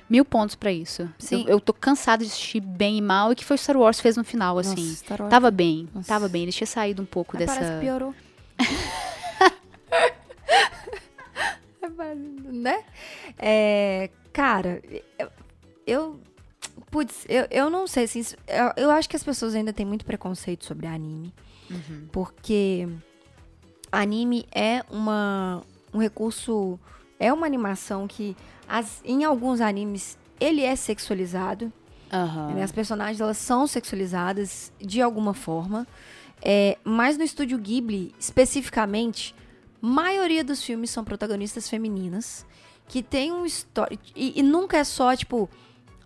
Mil 0.09 0.25
pontos 0.25 0.55
pra 0.55 0.73
isso. 0.73 1.09
Sim. 1.17 1.43
Eu, 1.43 1.51
eu 1.51 1.59
tô 1.61 1.71
cansada 1.73 2.25
de 2.25 2.29
assistir 2.29 2.59
bem 2.59 2.97
e 2.97 3.01
mal, 3.01 3.31
e 3.31 3.35
que 3.35 3.45
foi 3.45 3.57
Star 3.57 3.77
Wars 3.77 4.01
fez 4.01 4.17
no 4.17 4.25
final, 4.25 4.57
Nossa, 4.57 4.73
assim. 4.73 4.93
Star 4.93 5.21
Wars. 5.21 5.29
Tava 5.31 5.49
bem, 5.49 5.87
Nossa. 5.95 6.07
tava 6.09 6.27
bem. 6.27 6.43
Ele 6.43 6.51
tinha 6.51 6.67
saído 6.67 7.01
um 7.01 7.05
pouco 7.05 7.37
Mas 7.37 7.45
dessa. 7.47 7.59
Parece 7.61 7.79
que 7.79 7.85
piorou. 7.85 8.13
né? 12.51 12.83
É, 13.37 14.09
cara, 14.33 14.81
eu, 15.87 16.19
putz, 16.89 17.25
eu, 17.29 17.47
eu 17.49 17.69
não 17.69 17.87
sei 17.87 18.03
assim, 18.05 18.21
eu, 18.47 18.83
eu 18.85 18.91
acho 18.91 19.09
que 19.09 19.15
as 19.15 19.23
pessoas 19.23 19.55
ainda 19.55 19.73
têm 19.73 19.85
muito 19.85 20.05
preconceito 20.05 20.65
sobre 20.65 20.87
anime, 20.87 21.33
Uhum. 21.69 22.07
porque 22.11 22.87
anime 23.91 24.45
é 24.51 24.83
uma 24.89 25.63
um 25.93 25.99
recurso, 25.99 26.79
é 27.19 27.31
uma 27.33 27.45
animação 27.45 28.07
que 28.07 28.35
as, 28.67 29.01
em 29.03 29.23
alguns 29.23 29.59
animes 29.59 30.17
ele 30.39 30.61
é 30.61 30.75
sexualizado, 30.75 31.71
Aham. 32.11 32.53
né? 32.53 32.63
As 32.63 32.71
personagens 32.71 33.19
elas 33.19 33.37
são 33.37 33.67
sexualizadas 33.67 34.71
de 34.79 35.01
alguma 35.01 35.33
forma. 35.33 35.85
É, 36.41 36.77
mas 36.83 37.17
no 37.17 37.23
estúdio 37.23 37.57
Ghibli, 37.57 38.15
especificamente, 38.17 39.35
maioria 39.79 40.43
dos 40.43 40.63
filmes 40.63 40.89
são 40.89 41.03
protagonistas 41.03 41.69
femininas 41.69 42.45
que 42.87 43.03
tem 43.03 43.31
um 43.31 43.45
história 43.45 43.97
e, 44.15 44.39
e 44.39 44.43
nunca 44.43 44.77
é 44.77 44.83
só 44.83 45.15
tipo 45.15 45.49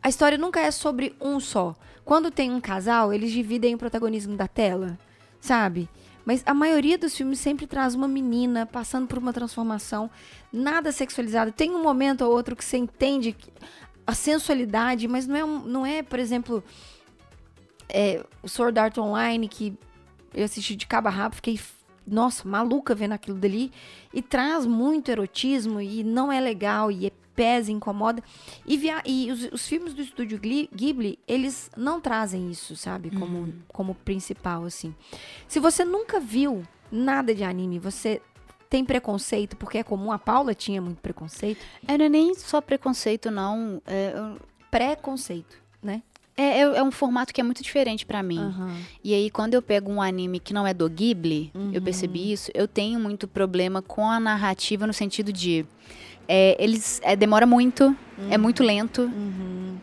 a 0.04 0.10
história 0.10 0.38
nunca 0.38 0.60
é 0.60 0.70
sobre 0.70 1.16
um 1.20 1.40
só. 1.40 1.76
Quando 2.04 2.30
tem 2.30 2.52
um 2.52 2.62
casal, 2.62 3.12
eles 3.12 3.32
dividem 3.32 3.74
o 3.74 3.78
protagonismo 3.78 4.36
da 4.36 4.48
tela, 4.48 5.00
sabe? 5.42 5.90
Mas 6.26 6.42
a 6.46 6.54
maioria 6.54 6.98
dos 6.98 7.16
filmes 7.16 7.40
sempre 7.40 7.68
traz 7.68 7.94
uma 7.94 8.08
menina 8.08 8.66
passando 8.66 9.08
por 9.08 9.18
uma 9.20 9.32
transformação, 9.32 10.10
nada 10.52 10.92
sexualizado. 10.92 11.52
Tem 11.52 11.72
um 11.72 11.84
momento 11.84 12.22
ou 12.22 12.32
outro 12.32 12.56
que 12.56 12.66
você 12.66 12.78
entende 12.78 13.32
que- 13.32 13.52
a 14.08 14.14
sensualidade, 14.14 15.08
mas 15.08 15.28
não 15.28 15.36
é, 15.36 15.68
não 15.68 15.86
é 15.86 16.04
por 16.04 16.20
exemplo, 16.20 16.64
é, 17.88 18.24
o 18.42 18.50
Sword 18.50 18.80
Art 18.80 18.98
Online, 18.98 19.48
que 19.48 19.78
eu 20.34 20.44
assisti 20.44 20.76
de 20.76 20.88
cabo 20.88 21.08
a 21.08 21.12
rabo, 21.12 21.36
fiquei, 21.36 21.60
nossa, 22.06 22.48
maluca 22.48 22.94
vendo 22.94 23.14
aquilo 23.14 23.38
dali, 23.38 23.72
e 24.14 24.22
traz 24.22 24.66
muito 24.66 25.10
erotismo, 25.10 25.80
e 25.80 26.04
não 26.04 26.32
é 26.32 26.40
legal, 26.40 26.92
e 26.92 27.08
é 27.08 27.12
pesa, 27.36 27.72
incomoda. 27.72 28.24
E, 28.66 28.78
via 28.78 29.02
e 29.06 29.32
os, 29.32 29.44
os 29.52 29.68
filmes 29.68 29.94
do 29.94 30.02
estúdio 30.02 30.40
Ghibli, 30.40 31.20
eles 31.28 31.70
não 31.76 32.00
trazem 32.00 32.50
isso, 32.50 32.76
sabe, 32.76 33.12
como, 33.12 33.54
como 33.68 33.96
principal, 33.96 34.64
assim. 34.64 34.96
Se 35.48 35.60
você 35.60 35.84
nunca 35.84 36.20
viu 36.20 36.64
nada 36.92 37.36
de 37.36 37.44
anime, 37.44 37.78
você 37.80 38.22
tem 38.70 38.84
preconceito, 38.84 39.56
porque 39.56 39.78
é 39.78 39.84
comum, 39.84 40.12
a 40.12 40.20
Paula 40.20 40.54
tinha 40.54 40.82
muito 40.82 41.02
preconceito, 41.02 41.64
Era 41.88 42.10
nem 42.10 42.34
só 42.36 42.62
preconceito, 42.62 43.30
não. 43.30 43.82
É, 43.86 44.14
preconceito, 44.72 45.58
né? 45.82 46.02
É, 46.38 46.60
é- 46.60 46.78
é 46.78 46.84
um 46.84 46.92
formato 46.92 47.34
que 47.34 47.40
é 47.40 47.44
muito 47.44 47.64
diferente 47.64 48.06
pra 48.06 48.22
mim. 48.24 48.40
Aham. 48.40 48.76
E 49.04 49.14
aí, 49.14 49.30
quando 49.30 49.54
eu 49.54 49.62
pego 49.62 49.92
um 49.92 50.02
anime 50.02 50.40
que 50.40 50.54
não 50.54 50.66
é 50.68 50.74
do 50.74 50.90
Ghibli, 50.90 51.52
eu 51.74 51.82
percebi 51.82 52.32
isso, 52.32 52.52
eu 52.54 52.68
tenho 52.68 53.00
muito 53.00 53.28
problema 53.28 53.82
com 53.82 54.10
a 54.10 54.20
narrativa 54.20 54.86
no 54.88 54.94
sentido 54.94 55.32
de. 55.32 55.66
é, 56.28 56.56
eles. 56.60 57.00
é, 57.04 57.16
demora 57.16 57.46
muito, 57.46 57.96
é 58.30 58.38
muito 58.38 58.64
lento. 58.64 59.04
Uhum. 59.04 59.78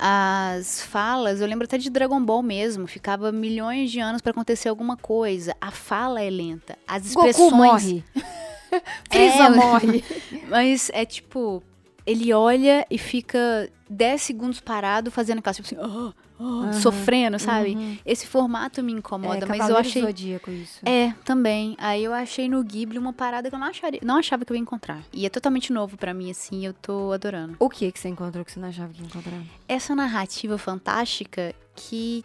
As 0.00 0.80
falas, 0.82 1.40
eu 1.40 1.46
lembro 1.48 1.64
até 1.64 1.76
de 1.76 1.90
Dragon 1.90 2.22
Ball 2.22 2.40
mesmo, 2.40 2.86
ficava 2.86 3.32
milhões 3.32 3.90
de 3.90 3.98
anos 3.98 4.20
pra 4.22 4.30
acontecer 4.30 4.68
alguma 4.68 4.96
coisa. 4.96 5.56
A 5.60 5.72
fala 5.72 6.22
é 6.22 6.30
lenta. 6.30 6.78
As 6.86 7.06
expressões. 7.06 7.36
Goku 7.50 7.56
morre. 7.56 8.04
Frieza 9.10 9.44
É, 9.44 9.48
morre. 9.50 10.04
Mas 10.48 10.88
é 10.94 11.04
tipo. 11.04 11.62
Ele 12.08 12.32
olha 12.32 12.86
e 12.90 12.96
fica 12.96 13.68
10 13.90 14.22
segundos 14.22 14.60
parado 14.60 15.10
fazendo 15.10 15.40
aquela, 15.40 15.52
tipo 15.52 15.66
assim, 15.66 15.76
oh, 15.76 16.12
oh, 16.38 16.42
uhum, 16.42 16.72
sofrendo, 16.72 17.38
sabe? 17.38 17.74
Uhum. 17.74 17.98
Esse 18.04 18.26
formato 18.26 18.82
me 18.82 18.92
incomoda, 18.92 19.44
é, 19.44 19.46
mas 19.46 19.68
eu 19.68 19.76
achei. 19.76 20.00
Zodíaco, 20.00 20.50
isso. 20.50 20.80
É, 20.88 21.12
também. 21.22 21.76
Aí 21.76 22.02
eu 22.02 22.14
achei 22.14 22.48
no 22.48 22.64
Ghibli 22.64 22.96
uma 22.96 23.12
parada 23.12 23.50
que 23.50 23.54
eu 23.54 23.58
não, 23.58 23.66
acharia, 23.66 24.00
não 24.02 24.16
achava 24.16 24.42
que 24.42 24.50
eu 24.50 24.56
ia 24.56 24.62
encontrar. 24.62 25.02
E 25.12 25.26
é 25.26 25.28
totalmente 25.28 25.70
novo 25.70 25.98
para 25.98 26.14
mim, 26.14 26.30
assim, 26.30 26.64
eu 26.64 26.72
tô 26.72 27.12
adorando. 27.12 27.56
O 27.58 27.68
que 27.68 27.92
que 27.92 27.98
você 27.98 28.08
encontrou 28.08 28.42
que 28.42 28.52
você 28.52 28.58
não 28.58 28.68
achava 28.68 28.90
que 28.90 29.02
ia 29.02 29.06
encontrar? 29.06 29.42
Essa 29.68 29.94
narrativa 29.94 30.56
fantástica 30.56 31.54
que 31.76 32.24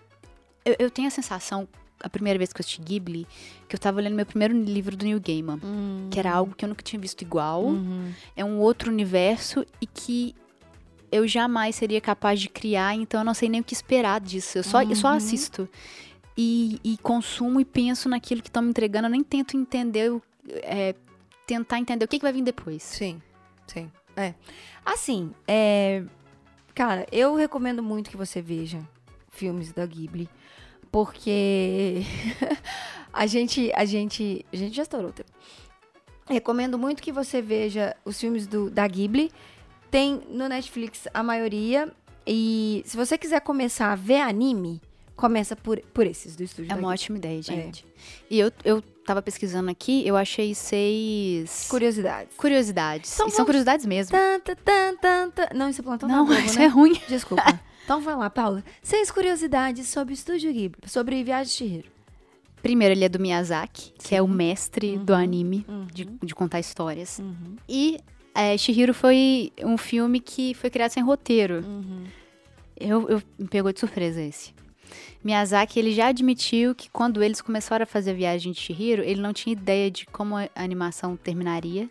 eu, 0.63 0.77
eu 0.79 0.89
tenho 0.89 1.09
a 1.09 1.11
sensação, 1.11 1.67
a 2.03 2.09
primeira 2.09 2.37
vez 2.37 2.51
que 2.51 2.59
eu 2.59 2.63
assisti 2.63 2.81
Ghibli, 2.81 3.25
que 3.67 3.75
eu 3.75 3.79
tava 3.79 4.01
lendo 4.01 4.13
meu 4.13 4.25
primeiro 4.25 4.53
livro 4.53 4.95
do 4.97 5.05
Neil 5.05 5.21
Gaiman, 5.21 5.59
uhum. 5.63 6.09
que 6.11 6.19
era 6.19 6.31
algo 6.31 6.53
que 6.53 6.65
eu 6.65 6.69
nunca 6.69 6.83
tinha 6.83 6.99
visto 6.99 7.21
igual. 7.21 7.63
Uhum. 7.63 8.11
É 8.35 8.43
um 8.43 8.59
outro 8.59 8.91
universo 8.91 9.65
e 9.81 9.87
que 9.87 10.35
eu 11.09 11.25
jamais 11.27 11.75
seria 11.75 12.01
capaz 12.01 12.41
de 12.41 12.49
criar, 12.49 12.93
então 12.95 13.21
eu 13.21 13.23
não 13.23 13.33
sei 13.33 13.47
nem 13.47 13.61
o 13.61 13.63
que 13.63 13.73
esperar 13.73 14.19
disso. 14.19 14.57
Eu 14.57 14.63
só, 14.63 14.79
uhum. 14.79 14.89
eu 14.89 14.95
só 14.95 15.09
uhum. 15.09 15.15
assisto. 15.15 15.69
E, 16.35 16.79
e, 16.83 16.97
consumo 16.97 17.59
e 17.61 17.65
penso 17.65 18.09
naquilo 18.09 18.41
que 18.41 18.49
estão 18.49 18.63
me 18.63 18.69
entregando. 18.69 19.05
Eu 19.05 19.11
nem 19.11 19.23
tento 19.23 19.55
entender, 19.55 20.11
é, 20.63 20.95
tentar 21.45 21.79
entender 21.79 22.03
o 22.03 22.07
que, 22.07 22.17
que, 22.17 22.23
vai 22.23 22.33
vir 22.33 22.41
depois. 22.41 22.81
Sim, 22.81 23.21
sim. 23.67 23.89
É. 24.15 24.33
Assim, 24.83 25.31
é, 25.47 26.03
cara, 26.73 27.05
eu 27.11 27.35
recomendo 27.35 27.83
muito 27.83 28.09
que 28.09 28.17
você 28.17 28.41
veja 28.41 28.79
filmes 29.29 29.71
da 29.71 29.85
Ghibli, 29.85 30.27
porque 30.93 32.03
a 33.11 33.25
gente, 33.25 33.71
a 33.75 33.83
gente, 33.83 34.45
a 34.53 34.55
gente 34.55 34.75
já 34.75 34.83
estourou 34.83 35.09
o 35.09 35.11
tempo. 35.11 35.31
Recomendo 36.29 36.77
muito 36.77 37.01
que 37.01 37.11
você 37.11 37.41
veja 37.41 37.95
os 38.05 38.19
filmes 38.19 38.45
do, 38.45 38.69
da 38.69 38.87
Ghibli. 38.87 39.31
Tem 39.89 40.21
no 40.29 40.47
Netflix 40.47 41.07
a 41.11 41.23
maioria. 41.23 41.91
E 42.27 42.83
se 42.85 42.95
você 42.95 43.17
quiser 43.17 43.41
começar 43.41 43.91
a 43.91 43.95
ver 43.95 44.21
anime, 44.21 44.79
começa 45.15 45.55
por, 45.55 45.81
por 45.91 46.05
esses 46.05 46.35
do 46.35 46.43
estúdio. 46.43 46.71
É 46.71 46.75
uma 46.75 46.89
ótima 46.89 47.17
ideia, 47.17 47.39
é. 47.39 47.41
gente. 47.41 47.83
É. 47.83 48.13
E 48.29 48.39
eu, 48.39 48.51
eu 48.63 48.79
tava 49.03 49.23
pesquisando 49.23 49.71
aqui, 49.71 50.07
eu 50.07 50.15
achei 50.15 50.53
seis. 50.53 51.65
Curiosidades. 51.69 52.37
Curiosidades. 52.37 53.13
Então, 53.15 53.31
são 53.31 53.45
curiosidades 53.45 53.87
mesmo. 53.87 54.15
Tanta, 54.15 54.55
tanta, 54.55 54.97
tanta. 55.01 55.49
Não, 55.55 55.71
isso 55.71 55.81
é 55.81 55.83
plantão 55.83 56.07
Não, 56.07 56.23
Globo, 56.23 56.39
isso 56.39 56.59
né? 56.59 56.65
é 56.65 56.67
ruim. 56.67 57.01
Desculpa. 57.09 57.59
Então 57.83 58.01
vai 58.01 58.15
lá, 58.15 58.29
Paula. 58.29 58.63
Seis 58.81 59.11
curiosidades 59.11 59.87
sobre 59.87 60.13
o 60.13 60.15
Estúdio 60.15 60.51
Ghibli, 60.51 60.81
sobre 60.87 61.23
Viagem 61.23 61.45
de 61.45 61.51
Chihiro. 61.51 61.93
Primeiro, 62.61 62.93
ele 62.93 63.03
é 63.03 63.09
do 63.09 63.19
Miyazaki, 63.19 63.83
Sim. 63.83 63.93
que 63.99 64.15
é 64.15 64.21
o 64.21 64.27
mestre 64.27 64.95
uhum. 64.95 65.03
do 65.03 65.13
anime, 65.13 65.65
uhum. 65.67 65.85
de, 65.93 66.05
de, 66.05 66.33
contar 66.33 66.61
histórias. 66.61 67.19
Uhum. 67.19 67.57
E 67.67 67.99
é, 68.33 68.57
Shihiro 68.57 68.93
foi 68.93 69.51
um 69.61 69.77
filme 69.77 70.21
que 70.21 70.53
foi 70.53 70.69
criado 70.69 70.91
sem 70.91 71.03
roteiro. 71.03 71.61
Uhum. 71.65 72.05
Eu, 72.79 73.09
eu 73.09 73.21
me 73.37 73.49
pegou 73.49 73.71
de 73.73 73.81
surpresa 73.81 74.21
esse. 74.21 74.53
Miyazaki, 75.21 75.77
ele 75.77 75.91
já 75.91 76.07
admitiu 76.07 76.73
que 76.73 76.89
quando 76.89 77.21
eles 77.21 77.41
começaram 77.41 77.83
a 77.83 77.85
fazer 77.87 78.11
a 78.11 78.13
viagem 78.13 78.53
de 78.53 78.59
Shihiro, 78.59 79.03
ele 79.03 79.21
não 79.21 79.33
tinha 79.33 79.53
ideia 79.53 79.91
de 79.91 80.05
como 80.05 80.37
a 80.37 80.47
animação 80.55 81.17
terminaria. 81.17 81.89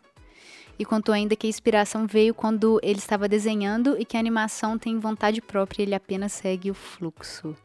E 0.82 0.84
contou 0.84 1.14
ainda 1.14 1.36
que 1.36 1.46
a 1.46 1.48
inspiração 1.48 2.08
veio 2.08 2.34
quando 2.34 2.80
ele 2.82 2.98
estava 2.98 3.28
desenhando 3.28 3.96
e 4.00 4.04
que 4.04 4.16
a 4.16 4.20
animação 4.20 4.76
tem 4.76 4.98
vontade 4.98 5.40
própria, 5.40 5.84
ele 5.84 5.94
apenas 5.94 6.32
segue 6.32 6.72
o 6.72 6.74
fluxo. 6.74 7.56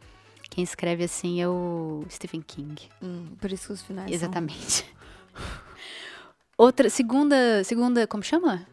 Quem 0.52 0.64
escreve 0.64 1.04
assim 1.04 1.42
é 1.42 1.48
o 1.48 2.06
Stephen 2.12 2.44
King. 2.44 2.80
Hum, 3.02 3.30
por 3.42 3.52
isso 3.52 3.66
que 3.66 3.74
os 3.74 3.82
finais 3.82 4.12
Exatamente. 4.12 4.86
São... 5.34 5.44
Outra, 6.60 6.92
segunda, 6.92 7.64
segunda, 7.64 8.06
como 8.06 8.22
chama? 8.22 8.68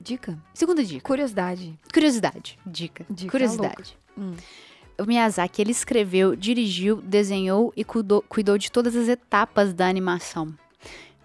Dica? 0.00 0.38
Segunda 0.54 0.82
dica. 0.82 1.06
Curiosidade. 1.06 1.78
Curiosidade. 1.92 2.58
Dica. 2.64 3.04
Dica 3.10 3.30
Curiosidade. 3.30 3.98
Hum. 4.16 4.32
O 4.98 5.04
Miyazaki, 5.04 5.60
ele 5.60 5.72
escreveu, 5.72 6.34
dirigiu, 6.34 7.02
desenhou 7.02 7.70
e 7.76 7.84
cuidou, 7.84 8.24
cuidou 8.26 8.56
de 8.56 8.72
todas 8.72 8.96
as 8.96 9.08
etapas 9.08 9.74
da 9.74 9.86
animação. 9.86 10.54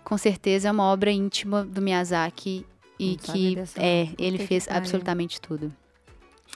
Com 0.09 0.17
certeza 0.17 0.67
é 0.67 0.71
uma 0.71 0.85
obra 0.85 1.11
íntima 1.11 1.63
do 1.63 1.83
Miyazaki 1.83 2.65
e 2.97 3.11
Não 3.11 3.17
que 3.17 3.55
é, 3.77 4.09
ele 4.17 4.39
fez 4.39 4.67
absolutamente 4.67 5.39
tudo. 5.39 5.71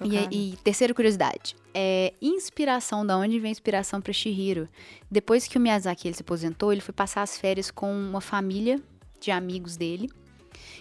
E, 0.03 0.53
e, 0.53 0.57
terceira 0.63 0.91
curiosidade, 0.91 1.55
é 1.71 2.13
inspiração, 2.19 3.05
da 3.05 3.15
onde 3.15 3.39
vem 3.39 3.49
a 3.49 3.51
inspiração 3.51 4.01
para 4.01 4.11
Shihiro? 4.11 4.67
Depois 5.09 5.47
que 5.47 5.55
o 5.55 5.61
Miyazaki 5.61 6.07
ele 6.07 6.15
se 6.15 6.23
aposentou, 6.23 6.71
ele 6.71 6.81
foi 6.81 6.95
passar 6.95 7.21
as 7.21 7.37
férias 7.37 7.69
com 7.69 7.93
uma 7.95 8.19
família 8.19 8.81
de 9.19 9.29
amigos 9.29 9.77
dele. 9.77 10.09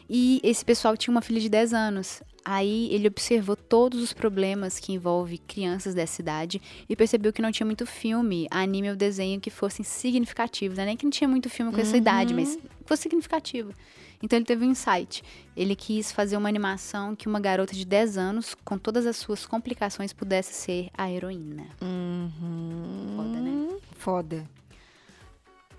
E 0.09 0.41
esse 0.43 0.65
pessoal 0.65 0.97
tinha 0.97 1.13
uma 1.13 1.23
filha 1.23 1.41
de 1.41 1.49
10 1.49 1.73
anos. 1.73 2.23
Aí 2.45 2.89
ele 2.93 3.07
observou 3.07 3.55
todos 3.55 4.03
os 4.03 4.13
problemas 4.13 4.79
que 4.79 4.93
envolvem 4.93 5.39
crianças 5.47 5.95
dessa 5.95 6.21
idade 6.21 6.61
e 6.89 6.97
percebeu 6.97 7.33
que 7.33 7.41
não 7.41 7.53
tinha 7.53 7.67
muito 7.67 7.87
filme, 7.87 8.49
anime 8.51 8.91
ou 8.91 8.97
desenho 8.97 9.41
que 9.41 9.51
fossem 9.51 9.85
significativos. 9.85 10.77
Né? 10.79 10.87
Nem 10.87 10.97
que 10.97 11.05
não 11.05 11.11
tinha 11.11 11.29
muito 11.29 11.49
filme 11.49 11.71
com 11.71 11.79
uhum. 11.79 11.83
essa 11.83 11.97
idade, 11.97 12.35
mas 12.35 12.59
fosse 12.85 13.03
significativo. 13.03 13.73
Então 14.23 14.39
ele 14.39 14.47
teve 14.47 14.65
um 14.65 14.71
insight. 14.71 15.23
Ele 15.57 15.75
quis 15.75 16.13
fazer 16.13 16.37
uma 16.37 16.49
animação 16.49 17.15
que 17.15 17.27
uma 17.27 17.41
garota 17.41 17.75
de 17.75 17.85
10 17.85 18.17
anos, 18.17 18.55
com 18.65 18.79
todas 18.79 19.05
as 19.05 19.17
suas 19.17 19.45
complicações, 19.45 20.13
pudesse 20.13 20.55
ser 20.55 20.91
a 20.97 21.11
heroína. 21.11 21.67
Uhum. 21.81 23.17
Foda, 23.17 23.41
né? 23.41 23.69
Foda. 23.97 24.51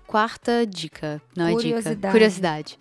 Quarta 0.06 0.66
dica. 0.66 1.20
Não 1.34 1.48
é 1.48 1.54
dica. 1.56 2.10
Curiosidade. 2.10 2.78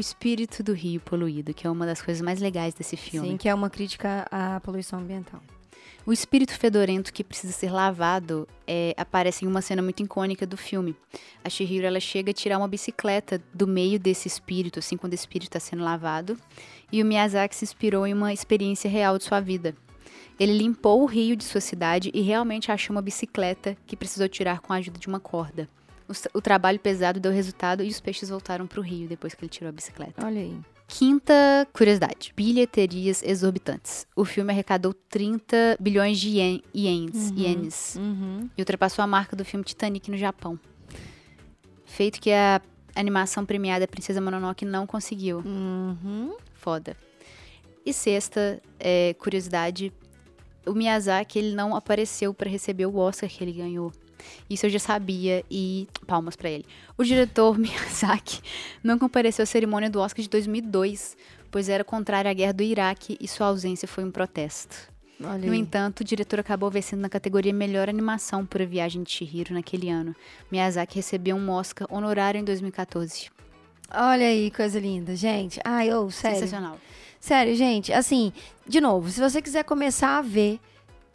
O 0.00 0.02
espírito 0.02 0.62
do 0.62 0.72
rio 0.72 0.98
poluído, 0.98 1.52
que 1.52 1.66
é 1.66 1.70
uma 1.70 1.84
das 1.84 2.00
coisas 2.00 2.22
mais 2.22 2.40
legais 2.40 2.72
desse 2.72 2.96
filme. 2.96 3.28
Sim, 3.28 3.36
que 3.36 3.48
é 3.48 3.54
uma 3.54 3.68
crítica 3.68 4.26
à 4.30 4.58
poluição 4.60 4.98
ambiental. 4.98 5.42
O 6.06 6.12
espírito 6.12 6.54
fedorento 6.54 7.12
que 7.12 7.22
precisa 7.22 7.52
ser 7.52 7.70
lavado 7.70 8.48
é, 8.66 8.94
aparece 8.96 9.44
em 9.44 9.48
uma 9.48 9.60
cena 9.60 9.82
muito 9.82 10.02
icônica 10.02 10.46
do 10.46 10.56
filme. 10.56 10.96
A 11.44 11.50
Shihiro 11.50 11.86
ela 11.86 12.00
chega 12.00 12.30
a 12.30 12.34
tirar 12.34 12.56
uma 12.56 12.66
bicicleta 12.66 13.42
do 13.52 13.66
meio 13.66 13.98
desse 13.98 14.26
espírito, 14.26 14.78
assim, 14.78 14.96
quando 14.96 15.12
o 15.12 15.14
espírito 15.14 15.48
está 15.48 15.60
sendo 15.60 15.84
lavado. 15.84 16.38
E 16.90 17.02
o 17.02 17.06
Miyazaki 17.06 17.54
se 17.54 17.66
inspirou 17.66 18.06
em 18.06 18.14
uma 18.14 18.32
experiência 18.32 18.88
real 18.88 19.18
de 19.18 19.24
sua 19.24 19.40
vida. 19.40 19.76
Ele 20.38 20.56
limpou 20.56 21.02
o 21.02 21.06
rio 21.06 21.36
de 21.36 21.44
sua 21.44 21.60
cidade 21.60 22.10
e 22.14 22.22
realmente 22.22 22.72
achou 22.72 22.96
uma 22.96 23.02
bicicleta 23.02 23.76
que 23.86 23.94
precisou 23.94 24.26
tirar 24.26 24.60
com 24.60 24.72
a 24.72 24.76
ajuda 24.76 24.98
de 24.98 25.06
uma 25.06 25.20
corda. 25.20 25.68
O, 26.10 26.38
o 26.38 26.42
trabalho 26.42 26.80
pesado 26.80 27.20
deu 27.20 27.30
resultado 27.30 27.84
e 27.84 27.88
os 27.88 28.00
peixes 28.00 28.28
voltaram 28.28 28.66
para 28.66 28.80
o 28.80 28.82
rio 28.82 29.06
depois 29.06 29.32
que 29.32 29.44
ele 29.44 29.48
tirou 29.48 29.68
a 29.68 29.72
bicicleta. 29.72 30.26
Olha 30.26 30.40
aí. 30.40 30.58
Quinta 30.88 31.68
curiosidade: 31.72 32.32
bilheterias 32.36 33.22
exorbitantes. 33.22 34.04
O 34.16 34.24
filme 34.24 34.52
arrecadou 34.52 34.92
30 34.92 35.76
bilhões 35.78 36.18
de 36.18 36.30
ien, 36.30 36.62
ienes, 36.74 37.30
uhum, 37.30 37.38
ienes 37.38 37.94
uhum. 37.94 38.50
e 38.58 38.60
ultrapassou 38.60 39.04
a 39.04 39.06
marca 39.06 39.36
do 39.36 39.44
filme 39.44 39.64
Titanic 39.64 40.10
no 40.10 40.16
Japão. 40.16 40.58
Feito 41.84 42.20
que 42.20 42.32
a 42.32 42.60
animação 42.96 43.46
premiada 43.46 43.86
Princesa 43.86 44.20
Mononoke 44.20 44.64
não 44.64 44.84
conseguiu. 44.84 45.38
Uhum. 45.46 46.36
Foda. 46.54 46.96
E 47.86 47.92
sexta 47.92 48.60
é, 48.80 49.14
curiosidade: 49.14 49.92
o 50.66 50.72
Miyazaki 50.72 51.38
ele 51.38 51.54
não 51.54 51.76
apareceu 51.76 52.34
para 52.34 52.50
receber 52.50 52.86
o 52.86 52.96
Oscar 52.96 53.30
que 53.30 53.44
ele 53.44 53.52
ganhou. 53.52 53.92
Isso 54.48 54.66
eu 54.66 54.70
já 54.70 54.78
sabia 54.78 55.44
e 55.50 55.88
palmas 56.06 56.36
para 56.36 56.50
ele. 56.50 56.64
O 56.96 57.04
diretor 57.04 57.56
Miyazaki 57.58 58.40
não 58.82 58.98
compareceu 58.98 59.42
à 59.42 59.46
cerimônia 59.46 59.90
do 59.90 60.00
Oscar 60.00 60.22
de 60.22 60.28
2002, 60.28 61.16
pois 61.50 61.68
era 61.68 61.84
contrário 61.84 62.30
à 62.30 62.34
guerra 62.34 62.52
do 62.52 62.62
Iraque 62.62 63.16
e 63.20 63.28
sua 63.28 63.48
ausência 63.48 63.86
foi 63.86 64.04
um 64.04 64.10
protesto. 64.10 64.90
Olha 65.22 65.46
no 65.46 65.52
aí. 65.52 65.58
entanto, 65.58 66.00
o 66.00 66.04
diretor 66.04 66.40
acabou 66.40 66.70
vencendo 66.70 67.00
na 67.00 67.08
categoria 67.08 67.52
Melhor 67.52 67.88
Animação 67.88 68.46
por 68.46 68.62
A 68.62 68.64
Viagem 68.64 69.02
de 69.02 69.10
Chihiro 69.10 69.52
naquele 69.52 69.90
ano. 69.90 70.16
Miyazaki 70.50 70.96
recebeu 70.96 71.36
um 71.36 71.50
Oscar 71.50 71.86
honorário 71.90 72.40
em 72.40 72.44
2014. 72.44 73.30
Olha 73.92 74.26
aí, 74.26 74.50
coisa 74.50 74.78
linda, 74.78 75.14
gente. 75.16 75.60
Ai, 75.64 75.92
oh, 75.92 76.10
sério. 76.10 76.38
Sensacional. 76.38 76.78
Sério, 77.18 77.54
gente, 77.54 77.92
assim, 77.92 78.32
de 78.66 78.80
novo, 78.80 79.10
se 79.10 79.20
você 79.20 79.42
quiser 79.42 79.62
começar 79.64 80.16
a 80.16 80.22
ver 80.22 80.58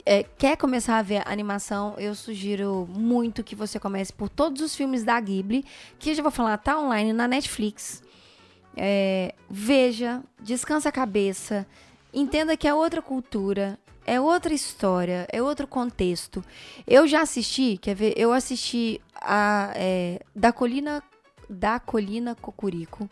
é, 0.05 0.23
quer 0.23 0.55
começar 0.55 0.97
a 0.97 1.01
ver 1.01 1.23
animação, 1.25 1.95
eu 1.97 2.13
sugiro 2.13 2.87
muito 2.89 3.43
que 3.43 3.55
você 3.55 3.79
comece 3.79 4.13
por 4.13 4.29
todos 4.29 4.61
os 4.61 4.75
filmes 4.75 5.03
da 5.03 5.19
Ghibli, 5.19 5.65
que 5.97 6.11
eu 6.11 6.15
já 6.15 6.21
vou 6.21 6.31
falar, 6.31 6.57
tá 6.57 6.79
online 6.79 7.11
na 7.11 7.27
Netflix. 7.27 8.03
É, 8.77 9.33
veja, 9.49 10.21
descansa 10.39 10.89
a 10.89 10.91
cabeça, 10.91 11.65
entenda 12.13 12.55
que 12.55 12.67
é 12.67 12.73
outra 12.73 13.01
cultura, 13.01 13.79
é 14.05 14.21
outra 14.21 14.53
história, 14.53 15.25
é 15.31 15.41
outro 15.41 15.65
contexto. 15.65 16.43
Eu 16.85 17.07
já 17.07 17.21
assisti, 17.21 17.77
quer 17.77 17.95
ver? 17.95 18.13
Eu 18.15 18.31
assisti 18.31 19.01
a 19.15 19.71
é, 19.75 20.21
da 20.35 20.51
colina 20.51 21.01
da 21.49 21.79
colina 21.79 22.35
Cocurico. 22.35 23.09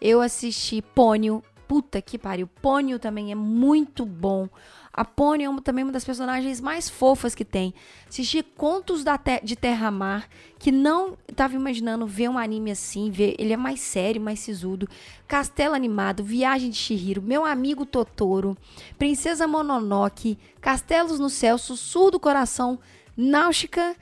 Eu 0.00 0.20
assisti 0.20 0.80
Pônio 0.80 1.42
puta 1.66 2.00
que 2.02 2.18
pariu. 2.18 2.46
Pônio 2.46 2.98
também 2.98 3.32
é 3.32 3.34
muito 3.34 4.04
bom. 4.04 4.48
A 4.96 5.04
Pony 5.04 5.42
é 5.42 5.60
também 5.60 5.82
uma 5.82 5.92
das 5.92 6.04
personagens 6.04 6.60
mais 6.60 6.88
fofas 6.88 7.34
que 7.34 7.44
tem. 7.44 7.74
Assisti 8.08 8.44
Contos 8.44 9.02
da 9.02 9.18
Te 9.18 9.40
de 9.42 9.56
Terra-Mar, 9.56 10.28
que 10.56 10.70
não 10.70 11.18
estava 11.28 11.56
imaginando 11.56 12.06
ver 12.06 12.28
um 12.28 12.38
anime 12.38 12.70
assim, 12.70 13.10
ver, 13.10 13.34
ele 13.36 13.52
é 13.52 13.56
mais 13.56 13.80
sério, 13.80 14.20
mais 14.20 14.38
sisudo. 14.38 14.88
Castelo 15.26 15.74
Animado, 15.74 16.22
Viagem 16.22 16.70
de 16.70 16.76
Shihiro, 16.76 17.20
Meu 17.20 17.44
Amigo 17.44 17.84
Totoro, 17.84 18.56
Princesa 18.96 19.48
Mononoke, 19.48 20.38
Castelos 20.60 21.18
no 21.18 21.28
Céu, 21.28 21.58
Sussurro 21.58 22.12
do 22.12 22.20
Coração, 22.20 22.78
Náutica, 23.16 23.96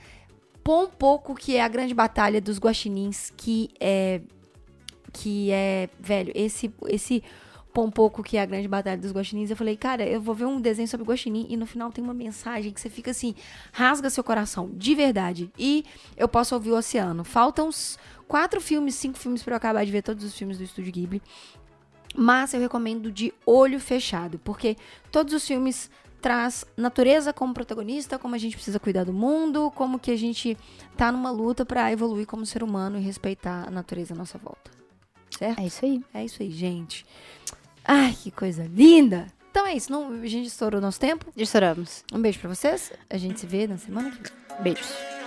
Pompoco, 0.63 1.35
que 1.35 1.57
é 1.57 1.63
a 1.63 1.69
grande 1.69 1.95
batalha 1.95 2.39
dos 2.39 2.59
guaxinins, 2.59 3.33
que 3.35 3.71
é 3.81 4.21
que 5.11 5.51
é, 5.51 5.89
velho, 5.99 6.33
esse 6.35 6.73
esse 6.89 7.23
Pompoco, 7.73 8.23
que 8.23 8.37
é 8.37 8.43
a 8.43 8.47
grande 8.47 8.69
batalha 8.69 8.99
dos 8.99 9.13
guaxinins, 9.13 9.51
eu 9.51 9.57
falei, 9.57 9.77
cara, 9.77 10.07
eu 10.07 10.21
vou 10.21 10.35
ver 10.35 10.45
um 10.45 10.61
desenho 10.61 10.87
sobre 10.87 11.07
guaxinim 11.07 11.47
e 11.49 11.57
no 11.57 11.67
final 11.67 11.91
tem 11.91 12.05
uma 12.05 12.15
mensagem 12.15 12.73
que 12.73 12.81
você 12.81 12.91
fica 12.91 13.11
assim, 13.11 13.35
rasga 13.73 14.11
seu 14.11 14.23
coração, 14.23 14.71
de 14.75 14.95
verdade. 14.95 15.51
E 15.59 15.85
eu 16.17 16.29
posso 16.29 16.55
ouvir 16.55 16.71
o 16.71 16.77
Oceano. 16.77 17.25
Faltam 17.25 17.69
uns 17.69 17.99
quatro 18.29 18.61
filmes, 18.61 18.95
cinco 18.95 19.19
filmes 19.19 19.43
para 19.43 19.55
eu 19.55 19.57
acabar 19.57 19.85
de 19.85 19.91
ver 19.91 20.03
todos 20.03 20.25
os 20.25 20.35
filmes 20.37 20.59
do 20.59 20.65
Estúdio 20.65 20.93
Ghibli. 20.93 21.23
Mas 22.15 22.53
eu 22.53 22.61
recomendo 22.61 23.11
de 23.11 23.33
olho 23.47 23.81
fechado, 23.81 24.39
porque 24.39 24.77
todos 25.11 25.33
os 25.33 25.47
filmes 25.47 25.91
traz 26.21 26.65
natureza 26.77 27.33
como 27.33 27.53
protagonista, 27.53 28.19
como 28.19 28.35
a 28.35 28.39
gente 28.39 28.55
precisa 28.55 28.79
cuidar 28.79 29.05
do 29.05 29.13
mundo, 29.13 29.73
como 29.75 29.99
que 29.99 30.11
a 30.11 30.17
gente 30.17 30.57
tá 30.97 31.11
numa 31.11 31.31
luta 31.31 31.67
para 31.67 31.91
evoluir 31.91 32.27
como 32.27 32.47
ser 32.47 32.63
humano 32.63 32.99
e 32.99 33.03
respeitar 33.03 33.67
a 33.67 33.71
natureza 33.71 34.15
à 34.15 34.17
nossa 34.17 34.39
volta. 34.39 34.71
Certo? 35.37 35.59
É 35.59 35.67
isso 35.67 35.85
aí. 35.85 36.05
É 36.15 36.25
isso 36.25 36.43
aí, 36.43 36.51
gente. 36.51 37.05
Ai, 37.85 38.15
que 38.21 38.31
coisa 38.31 38.65
linda! 38.65 39.27
Então 39.51 39.67
é 39.67 39.75
isso, 39.75 39.93
não, 39.93 40.13
a 40.13 40.27
gente 40.27 40.47
estourou 40.47 40.81
nosso 40.81 40.99
tempo. 40.99 41.27
Estouramos. 41.37 42.05
Um 42.13 42.21
beijo 42.21 42.39
pra 42.39 42.49
vocês. 42.49 42.93
A 43.11 43.19
gente 43.19 43.41
se 43.41 43.47
vê 43.47 43.67
na 43.67 43.77
semana 43.77 44.11
que 44.11 44.23
vem. 44.23 44.33
Beijos. 44.63 45.22